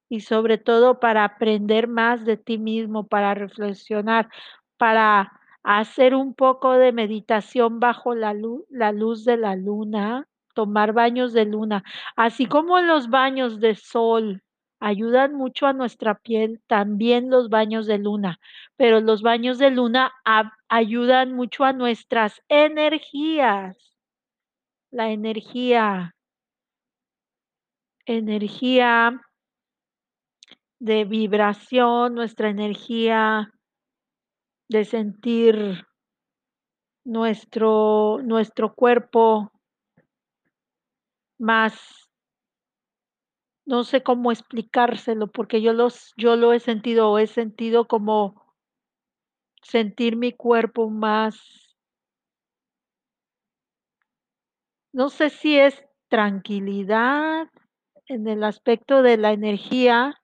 Y 0.08 0.20
sobre 0.20 0.58
todo 0.58 1.00
para 1.00 1.24
aprender 1.24 1.88
más 1.88 2.24
de 2.24 2.36
ti 2.36 2.58
mismo, 2.58 3.06
para 3.06 3.34
reflexionar, 3.34 4.28
para 4.78 5.32
hacer 5.64 6.14
un 6.14 6.34
poco 6.34 6.74
de 6.74 6.92
meditación 6.92 7.80
bajo 7.80 8.14
la 8.14 8.32
lu 8.34 8.64
la 8.70 8.92
luz 8.92 9.24
de 9.24 9.36
la 9.36 9.56
luna, 9.56 10.28
tomar 10.54 10.92
baños 10.92 11.32
de 11.32 11.44
luna, 11.44 11.82
así 12.16 12.46
como 12.46 12.80
los 12.80 13.10
baños 13.10 13.60
de 13.60 13.74
sol 13.74 14.42
ayudan 14.78 15.34
mucho 15.34 15.66
a 15.66 15.72
nuestra 15.72 16.14
piel, 16.16 16.60
también 16.68 17.30
los 17.30 17.48
baños 17.48 17.86
de 17.86 17.98
luna, 17.98 18.38
pero 18.76 19.00
los 19.00 19.22
baños 19.22 19.58
de 19.58 19.70
luna 19.70 20.12
ayudan 20.68 21.32
mucho 21.32 21.64
a 21.64 21.72
nuestras 21.72 22.42
energías. 22.48 23.76
La 24.92 25.10
energía 25.10 26.14
energía 28.06 29.20
de 30.78 31.04
vibración, 31.04 32.14
nuestra 32.14 32.48
energía 32.50 33.50
de 34.68 34.84
sentir 34.84 35.86
nuestro 37.04 38.18
nuestro 38.22 38.74
cuerpo 38.74 39.52
más 41.38 42.08
no 43.64 43.82
sé 43.82 44.02
cómo 44.02 44.30
explicárselo, 44.30 45.26
porque 45.26 45.60
yo 45.60 45.72
los 45.72 46.12
yo 46.16 46.36
lo 46.36 46.52
he 46.52 46.60
sentido, 46.60 47.18
he 47.18 47.26
sentido 47.26 47.86
como 47.86 48.54
sentir 49.62 50.16
mi 50.16 50.32
cuerpo 50.32 50.88
más 50.88 51.36
no 54.92 55.10
sé 55.10 55.30
si 55.30 55.58
es 55.58 55.84
tranquilidad 56.08 57.48
en 58.06 58.28
el 58.28 58.44
aspecto 58.44 59.02
de 59.02 59.16
la 59.16 59.32
energía 59.32 60.14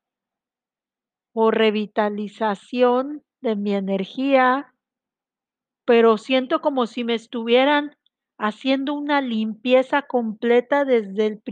o 1.33 1.51
revitalización 1.51 3.23
de 3.41 3.57
mi 3.57 3.75
energía 3.75 4.73
pero 5.85 6.17
siento 6.17 6.61
como 6.61 6.87
si 6.87 7.05
me 7.05 7.15
estuvieran 7.15 7.97
haciendo 8.39 8.95
una 8.95 9.21
limpieza 9.21 10.03
completa 10.03 10.85
desde 10.85 11.27
el 11.27 11.43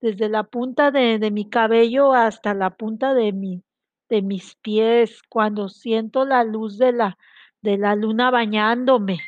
desde 0.00 0.28
la 0.28 0.44
punta 0.44 0.90
de 0.90 1.18
de 1.18 1.30
mi 1.30 1.48
cabello 1.48 2.12
hasta 2.12 2.54
la 2.54 2.70
punta 2.70 3.14
de 3.14 3.32
mi 3.32 3.62
de 4.08 4.22
mis 4.22 4.54
pies, 4.56 5.22
cuando 5.28 5.68
siento 5.68 6.24
la 6.24 6.44
luz 6.44 6.78
de 6.78 6.92
la 6.92 7.18
de 7.62 7.76
la 7.78 7.94
luna 7.96 8.30
bañándome, 8.30 9.18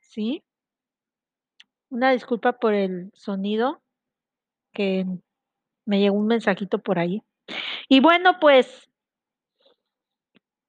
¿sí? 0.00 0.42
Una 1.90 2.12
disculpa 2.12 2.52
por 2.54 2.72
el 2.72 3.10
sonido, 3.14 3.82
que 4.72 5.06
me 5.86 6.00
llegó 6.00 6.16
un 6.16 6.28
mensajito 6.28 6.78
por 6.78 6.98
ahí. 6.98 7.22
Y 7.88 8.00
bueno, 8.00 8.38
pues 8.40 8.89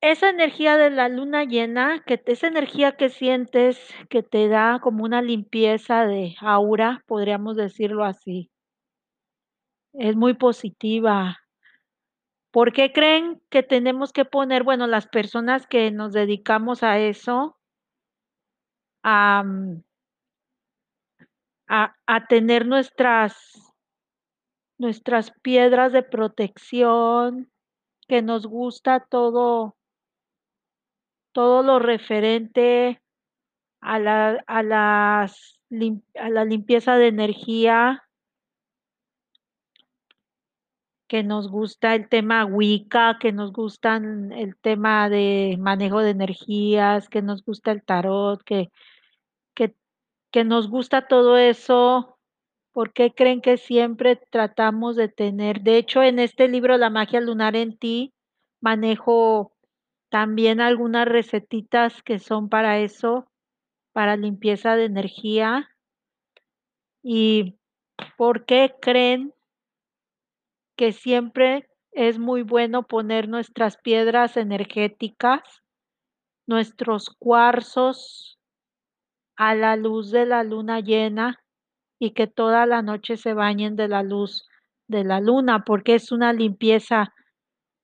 esa 0.01 0.29
energía 0.29 0.77
de 0.77 0.89
la 0.89 1.09
luna 1.09 1.43
llena, 1.43 2.03
que 2.05 2.21
esa 2.25 2.47
energía 2.47 2.93
que 2.93 3.09
sientes 3.09 3.79
que 4.09 4.23
te 4.23 4.47
da 4.47 4.79
como 4.81 5.03
una 5.03 5.21
limpieza 5.21 6.05
de 6.05 6.35
aura, 6.41 7.03
podríamos 7.07 7.55
decirlo 7.55 8.03
así. 8.03 8.49
Es 9.93 10.15
muy 10.15 10.33
positiva. 10.33 11.37
¿Por 12.53 12.73
qué 12.73 12.91
creen 12.91 13.41
que 13.49 13.63
tenemos 13.63 14.11
que 14.11 14.25
poner? 14.25 14.63
Bueno, 14.63 14.85
las 14.87 15.07
personas 15.07 15.67
que 15.67 15.89
nos 15.91 16.11
dedicamos 16.11 16.83
a 16.83 16.99
eso 16.99 17.55
am 19.03 19.83
a 21.67 21.95
a 22.07 22.27
tener 22.27 22.65
nuestras 22.65 23.33
nuestras 24.79 25.31
piedras 25.43 25.91
de 25.93 26.03
protección, 26.03 27.51
que 28.07 28.21
nos 28.21 28.47
gusta 28.47 28.99
todo 28.99 29.75
todo 31.31 31.63
lo 31.63 31.79
referente 31.79 33.01
a 33.81 33.99
la 33.99 34.43
a 34.47 34.63
las 34.63 35.59
a 36.15 36.29
la 36.29 36.45
limpieza 36.45 36.97
de 36.97 37.07
energía 37.07 38.03
que 41.07 41.23
nos 41.23 41.49
gusta 41.49 41.93
el 41.95 42.07
tema 42.07 42.45
wicca, 42.45 43.17
que 43.19 43.33
nos 43.33 43.51
gustan 43.51 44.31
el 44.31 44.55
tema 44.55 45.09
de 45.09 45.57
manejo 45.59 45.99
de 45.99 46.11
energías, 46.11 47.09
que 47.09 47.21
nos 47.21 47.43
gusta 47.43 47.71
el 47.71 47.83
tarot, 47.83 48.41
que 48.43 48.71
que 49.53 49.75
que 50.31 50.45
nos 50.45 50.69
gusta 50.69 51.07
todo 51.07 51.37
eso, 51.37 52.17
¿por 52.71 52.93
qué 52.93 53.13
creen 53.13 53.41
que 53.41 53.57
siempre 53.57 54.15
tratamos 54.15 54.95
de 54.95 55.09
tener? 55.09 55.61
De 55.61 55.77
hecho, 55.77 56.01
en 56.03 56.19
este 56.19 56.47
libro, 56.47 56.77
La 56.77 56.89
magia 56.89 57.21
lunar 57.21 57.55
en 57.55 57.77
ti, 57.77 58.13
manejo 58.61 59.53
también 60.11 60.61
algunas 60.61 61.07
recetitas 61.07 62.03
que 62.03 62.19
son 62.19 62.49
para 62.49 62.77
eso, 62.77 63.25
para 63.93 64.15
limpieza 64.15 64.75
de 64.75 64.85
energía. 64.85 65.69
¿Y 67.01 67.57
por 68.17 68.45
qué 68.45 68.75
creen? 68.79 69.33
que 70.81 70.93
siempre 70.93 71.69
es 71.91 72.17
muy 72.17 72.41
bueno 72.41 72.87
poner 72.87 73.29
nuestras 73.29 73.77
piedras 73.77 74.35
energéticas, 74.35 75.41
nuestros 76.47 77.11
cuarzos 77.19 78.39
a 79.35 79.53
la 79.53 79.75
luz 79.75 80.09
de 80.09 80.25
la 80.25 80.43
luna 80.43 80.79
llena, 80.79 81.39
y 81.99 82.15
que 82.15 82.25
toda 82.25 82.65
la 82.65 82.81
noche 82.81 83.15
se 83.15 83.35
bañen 83.35 83.75
de 83.75 83.89
la 83.89 84.01
luz 84.01 84.47
de 84.87 85.03
la 85.03 85.19
luna, 85.19 85.63
porque 85.65 85.93
es 85.93 86.11
una 86.11 86.33
limpieza 86.33 87.13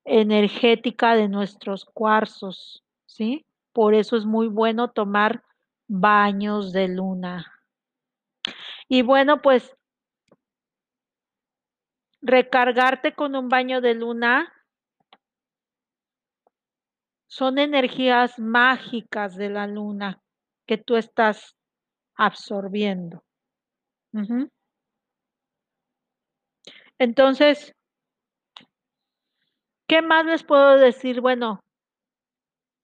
energética 0.08 1.16
de 1.16 1.28
nuestros 1.28 1.86
cuarzos, 1.86 2.84
¿sí? 3.06 3.46
Por 3.74 3.94
eso 3.94 4.16
es 4.16 4.26
muy 4.26 4.48
bueno 4.48 4.90
tomar 4.90 5.44
baños 5.88 6.72
de 6.72 6.88
luna. 6.88 7.46
Y 8.88 9.02
bueno, 9.02 9.42
pues 9.42 9.76
recargarte 12.22 13.14
con 13.14 13.36
un 13.36 13.50
baño 13.50 13.82
de 13.82 13.94
luna 13.94 14.52
son 17.28 17.60
energías 17.60 18.40
mágicas 18.40 19.36
de 19.36 19.50
la 19.50 19.68
luna 19.68 20.22
que 20.66 20.78
tú 20.78 20.96
estás 20.96 21.56
absorbiendo. 22.16 23.24
Entonces 26.98 27.77
¿qué 29.88 30.02
más 30.02 30.26
les 30.26 30.44
puedo 30.44 30.78
decir? 30.78 31.22
Bueno 31.22 31.62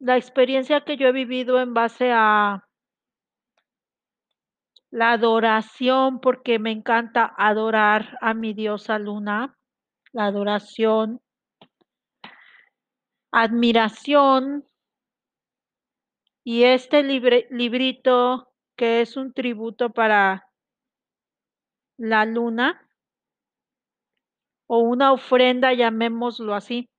la 0.03 0.17
experiencia 0.17 0.81
que 0.81 0.97
yo 0.97 1.07
he 1.07 1.11
vivido 1.13 1.61
en 1.61 1.73
base 1.73 2.11
a 2.11 2.67
la 4.91 5.13
adoración, 5.13 6.19
porque 6.19 6.59
me 6.59 6.71
encanta 6.71 7.33
adorar 7.37 8.17
a 8.19 8.33
mi 8.33 8.53
diosa 8.53 8.99
luna, 8.99 9.57
la 10.11 10.25
adoración 10.25 11.21
admiración 13.31 14.67
y 16.43 16.65
este 16.65 17.01
librito 17.01 18.53
que 18.75 19.01
es 19.01 19.17
un 19.17 19.33
tributo 19.33 19.89
para 19.89 20.47
la 21.97 22.25
luna 22.25 22.87
o 24.67 24.79
una 24.79 25.13
ofrenda, 25.13 25.73
llamémoslo 25.73 26.53
así 26.53 26.92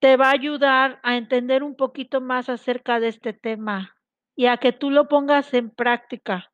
te 0.00 0.16
va 0.16 0.28
a 0.28 0.32
ayudar 0.32 0.98
a 1.02 1.16
entender 1.16 1.62
un 1.62 1.76
poquito 1.76 2.20
más 2.20 2.48
acerca 2.48 3.00
de 3.00 3.08
este 3.08 3.32
tema, 3.32 3.96
y 4.34 4.46
a 4.46 4.56
que 4.56 4.72
tú 4.72 4.90
lo 4.90 5.08
pongas 5.08 5.52
en 5.54 5.70
práctica 5.70 6.50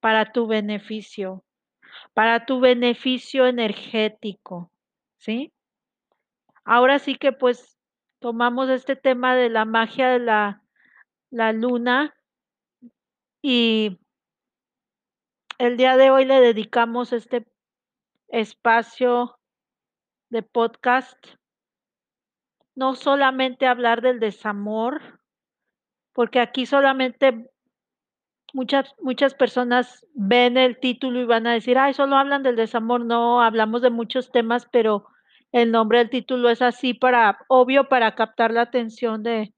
para 0.00 0.32
tu 0.32 0.46
beneficio, 0.46 1.44
para 2.14 2.46
tu 2.46 2.60
beneficio 2.60 3.46
energético, 3.46 4.70
¿sí? 5.16 5.52
Ahora 6.64 6.98
sí 6.98 7.16
que, 7.16 7.32
pues, 7.32 7.78
tomamos 8.20 8.68
este 8.68 8.96
tema 8.96 9.34
de 9.34 9.48
la 9.48 9.64
magia 9.64 10.08
de 10.08 10.18
la 10.18 10.62
la 11.30 11.52
luna 11.52 12.14
Y 13.42 13.98
el 15.58 15.76
día 15.76 15.96
de 15.96 16.10
hoy 16.10 16.26
le 16.26 16.40
dedicamos 16.40 17.12
este 17.12 17.46
espacio 18.28 19.38
de 20.28 20.42
podcast 20.42 21.18
no 22.80 22.96
solamente 22.96 23.66
hablar 23.66 24.00
del 24.02 24.20
desamor, 24.20 25.20
porque 26.14 26.40
aquí 26.40 26.66
solamente 26.66 27.50
muchas 28.52 28.94
muchas 29.00 29.34
personas 29.34 30.06
ven 30.14 30.56
el 30.56 30.78
título 30.80 31.20
y 31.20 31.24
van 31.24 31.46
a 31.46 31.52
decir: 31.52 31.78
"Ay, 31.78 31.94
solo 31.94 32.16
hablan 32.16 32.42
del 32.42 32.56
desamor". 32.56 33.04
No, 33.04 33.42
hablamos 33.42 33.82
de 33.82 33.90
muchos 33.90 34.32
temas, 34.32 34.66
pero 34.72 35.06
el 35.52 35.70
nombre 35.72 35.98
del 35.98 36.10
título 36.10 36.50
es 36.50 36.62
así 36.62 36.94
para 36.94 37.38
obvio, 37.48 37.88
para 37.88 38.14
captar 38.14 38.52
la 38.52 38.62
atención 38.62 39.22
de 39.22 39.54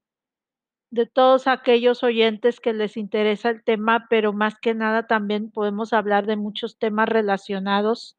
de 0.91 1.07
todos 1.07 1.47
aquellos 1.47 2.03
oyentes 2.03 2.59
que 2.59 2.71
les 2.73 2.97
interesa 2.97 3.49
el 3.49 3.63
tema, 3.63 4.05
pero 4.09 4.31
más 4.33 4.55
que 4.61 4.75
nada 4.75 5.07
también 5.07 5.51
podemos 5.51 5.91
hablar 5.93 6.27
de 6.27 6.37
muchos 6.37 6.77
temas 6.79 7.09
relacionados 7.09 8.17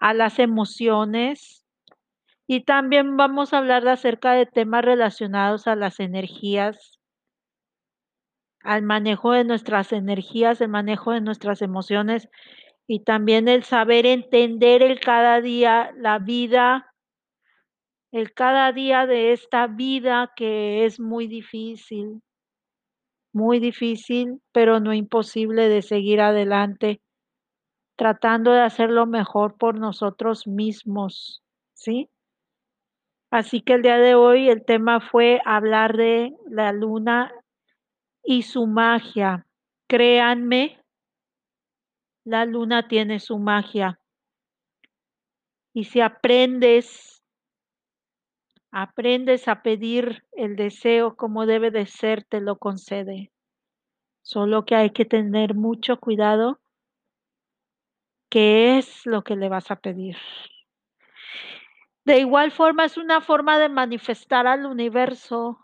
a 0.00 0.14
las 0.14 0.38
emociones, 0.40 1.59
y 2.52 2.64
también 2.64 3.16
vamos 3.16 3.54
a 3.54 3.58
hablar 3.58 3.86
acerca 3.86 4.32
de 4.32 4.44
temas 4.44 4.84
relacionados 4.84 5.68
a 5.68 5.76
las 5.76 6.00
energías 6.00 6.98
al 8.64 8.82
manejo 8.82 9.30
de 9.30 9.44
nuestras 9.44 9.92
energías, 9.92 10.60
el 10.60 10.68
manejo 10.68 11.12
de 11.12 11.20
nuestras 11.20 11.62
emociones, 11.62 12.28
y 12.88 13.04
también 13.04 13.46
el 13.46 13.62
saber 13.62 14.04
entender 14.04 14.82
el 14.82 14.98
cada 14.98 15.40
día, 15.40 15.92
la 15.96 16.18
vida 16.18 16.92
el 18.10 18.34
cada 18.34 18.72
día 18.72 19.06
de 19.06 19.32
esta 19.32 19.68
vida 19.68 20.32
que 20.34 20.84
es 20.84 20.98
muy 20.98 21.28
difícil 21.28 22.20
muy 23.32 23.60
difícil, 23.60 24.42
pero 24.50 24.80
no 24.80 24.92
imposible 24.92 25.68
de 25.68 25.82
seguir 25.82 26.20
adelante, 26.20 27.00
tratando 27.96 28.50
de 28.50 28.62
hacer 28.62 28.90
lo 28.90 29.06
mejor 29.06 29.56
por 29.56 29.78
nosotros 29.78 30.48
mismos, 30.48 31.44
¿sí? 31.74 32.10
Así 33.30 33.60
que 33.60 33.74
el 33.74 33.82
día 33.82 33.98
de 33.98 34.16
hoy 34.16 34.48
el 34.48 34.64
tema 34.64 35.00
fue 35.00 35.40
hablar 35.44 35.96
de 35.96 36.34
la 36.48 36.72
luna 36.72 37.32
y 38.24 38.42
su 38.42 38.66
magia. 38.66 39.46
Créanme 39.88 40.80
la 42.24 42.44
luna 42.44 42.86
tiene 42.86 43.18
su 43.18 43.38
magia. 43.38 43.98
Y 45.72 45.84
si 45.84 46.00
aprendes 46.00 47.22
aprendes 48.72 49.48
a 49.48 49.62
pedir 49.62 50.24
el 50.32 50.54
deseo 50.54 51.16
como 51.16 51.46
debe 51.46 51.70
de 51.70 51.86
ser, 51.86 52.24
te 52.24 52.40
lo 52.40 52.58
concede. 52.58 53.32
Solo 54.22 54.64
que 54.64 54.76
hay 54.76 54.90
que 54.90 55.04
tener 55.04 55.54
mucho 55.54 55.98
cuidado 55.98 56.60
qué 58.28 58.78
es 58.78 59.06
lo 59.06 59.22
que 59.22 59.34
le 59.34 59.48
vas 59.48 59.70
a 59.70 59.76
pedir. 59.76 60.16
De 62.10 62.18
igual 62.18 62.50
forma, 62.50 62.86
es 62.86 62.96
una 62.96 63.20
forma 63.20 63.60
de 63.60 63.68
manifestar 63.68 64.48
al 64.48 64.66
universo 64.66 65.60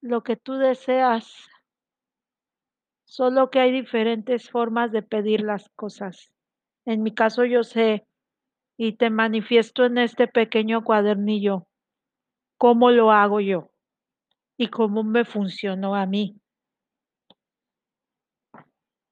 lo 0.00 0.22
que 0.22 0.36
tú 0.36 0.54
deseas. 0.54 1.50
Solo 3.04 3.50
que 3.50 3.60
hay 3.60 3.72
diferentes 3.72 4.48
formas 4.48 4.90
de 4.90 5.02
pedir 5.02 5.42
las 5.42 5.68
cosas. 5.76 6.32
En 6.86 7.02
mi 7.02 7.12
caso, 7.12 7.44
yo 7.44 7.62
sé, 7.62 8.06
y 8.78 8.96
te 8.96 9.10
manifiesto 9.10 9.84
en 9.84 9.98
este 9.98 10.28
pequeño 10.28 10.82
cuadernillo, 10.82 11.66
cómo 12.56 12.90
lo 12.90 13.12
hago 13.12 13.40
yo, 13.40 13.68
y 14.56 14.68
cómo 14.68 15.04
me 15.04 15.26
funcionó 15.26 15.94
a 15.94 16.06
mí. 16.06 16.40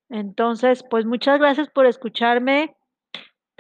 Entonces, 0.08 0.82
pues, 0.88 1.04
muchas 1.04 1.38
gracias 1.38 1.68
por 1.68 1.84
escucharme. 1.84 2.74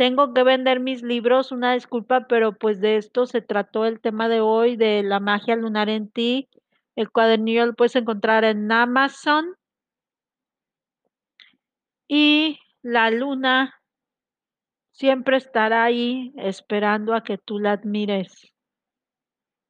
Tengo 0.00 0.32
que 0.32 0.44
vender 0.44 0.80
mis 0.80 1.02
libros, 1.02 1.52
una 1.52 1.74
disculpa, 1.74 2.26
pero, 2.26 2.54
pues, 2.54 2.80
de 2.80 2.96
esto 2.96 3.26
se 3.26 3.42
trató 3.42 3.84
el 3.84 4.00
tema 4.00 4.30
de 4.30 4.40
hoy, 4.40 4.76
de 4.76 5.02
la 5.02 5.20
magia 5.20 5.56
lunar 5.56 5.90
en 5.90 6.08
ti. 6.08 6.48
El 6.96 7.10
cuadernillo 7.10 7.66
lo 7.66 7.74
puedes 7.74 7.96
encontrar 7.96 8.44
en 8.44 8.72
Amazon. 8.72 9.54
Y 12.08 12.58
la 12.80 13.10
luna 13.10 13.74
siempre 14.90 15.36
estará 15.36 15.84
ahí 15.84 16.32
esperando 16.36 17.14
a 17.14 17.22
que 17.22 17.36
tú 17.36 17.58
la 17.58 17.72
admires. 17.72 18.54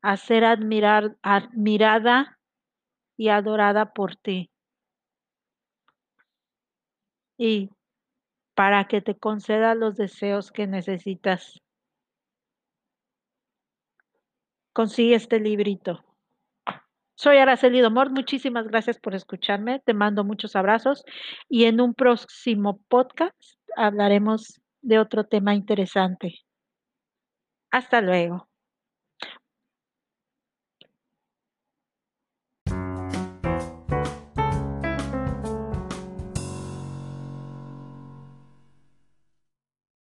A 0.00 0.16
ser 0.16 0.44
admirada 0.44 2.38
y 3.16 3.30
adorada 3.30 3.92
por 3.92 4.14
ti. 4.14 4.48
Y 7.36 7.68
para 8.60 8.84
que 8.88 9.00
te 9.00 9.14
conceda 9.14 9.74
los 9.74 9.96
deseos 9.96 10.52
que 10.52 10.66
necesitas. 10.66 11.62
Consigue 14.74 15.14
este 15.14 15.40
librito. 15.40 16.04
Soy 17.14 17.38
Araceli 17.38 17.80
Domort, 17.80 18.12
muchísimas 18.12 18.68
gracias 18.68 18.98
por 18.98 19.14
escucharme, 19.14 19.80
te 19.80 19.94
mando 19.94 20.24
muchos 20.24 20.56
abrazos, 20.56 21.04
y 21.48 21.64
en 21.64 21.80
un 21.80 21.94
próximo 21.94 22.82
podcast 22.88 23.34
hablaremos 23.78 24.60
de 24.82 24.98
otro 24.98 25.24
tema 25.24 25.54
interesante. 25.54 26.40
Hasta 27.70 28.02
luego. 28.02 28.49